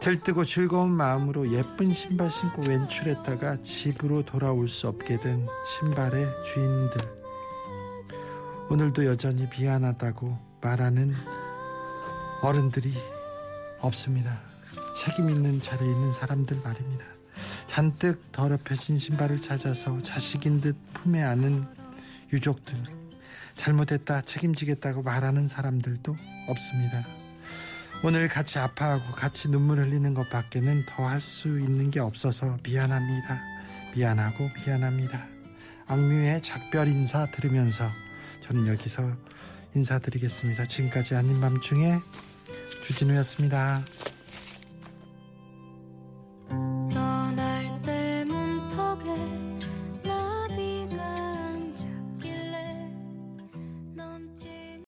들뜨고 0.01 0.45
즐거운 0.45 0.91
마음으로 0.91 1.51
예쁜 1.53 1.93
신발 1.93 2.31
신고 2.31 2.63
외출했다가 2.63 3.63
집으로 3.63 4.23
돌아올 4.23 4.69
수 4.69 4.89
없게 4.89 5.19
된 5.19 5.47
신발의 5.81 6.27
주인들. 6.53 7.19
오늘도 8.71 9.07
여전히 9.07 9.49
미안하다고 9.49 10.39
말하는 10.61 11.15
어른들이 12.43 12.93
없습니다. 13.81 14.41
책임 14.97 15.31
있는 15.31 15.61
자리에 15.61 15.89
있는 15.89 16.13
사람들 16.13 16.61
말입니다. 16.63 17.05
잔뜩 17.67 18.33
더럽혀진 18.33 18.99
신발을 18.99 19.41
찾아서 19.41 20.03
자식인 20.03 20.61
듯 20.61 20.77
품에 20.95 21.23
안은 21.23 21.67
유족들. 22.33 22.75
잘못했다 23.57 24.21
책임지겠다고 24.23 25.03
말하는 25.03 25.49
사람들도 25.49 26.17
없습니다. 26.49 27.07
오늘 28.05 28.29
같이 28.29 28.59
아파하고 28.61 29.13
같이 29.13 29.49
눈물 29.49 29.81
흘리는 29.81 30.15
것밖에는 30.15 30.87
더 30.87 31.05
할 31.05 31.21
수 31.21 31.59
있는 31.59 31.91
게 31.91 31.99
없어서 32.01 32.57
미안합니다. 32.63 33.41
미안하고 33.97 34.49
미안합니다. 34.65 35.27
악뮤의 35.89 36.43
작별 36.43 36.87
인사 36.87 37.27
들으면서 37.33 37.89
저는 38.47 38.67
여기서 38.69 39.03
인사드리겠습니다. 39.75 40.67
지금까지 40.67 41.17
아닌 41.17 41.41
밤중에 41.41 41.99
주진우였습니다. 42.89 43.83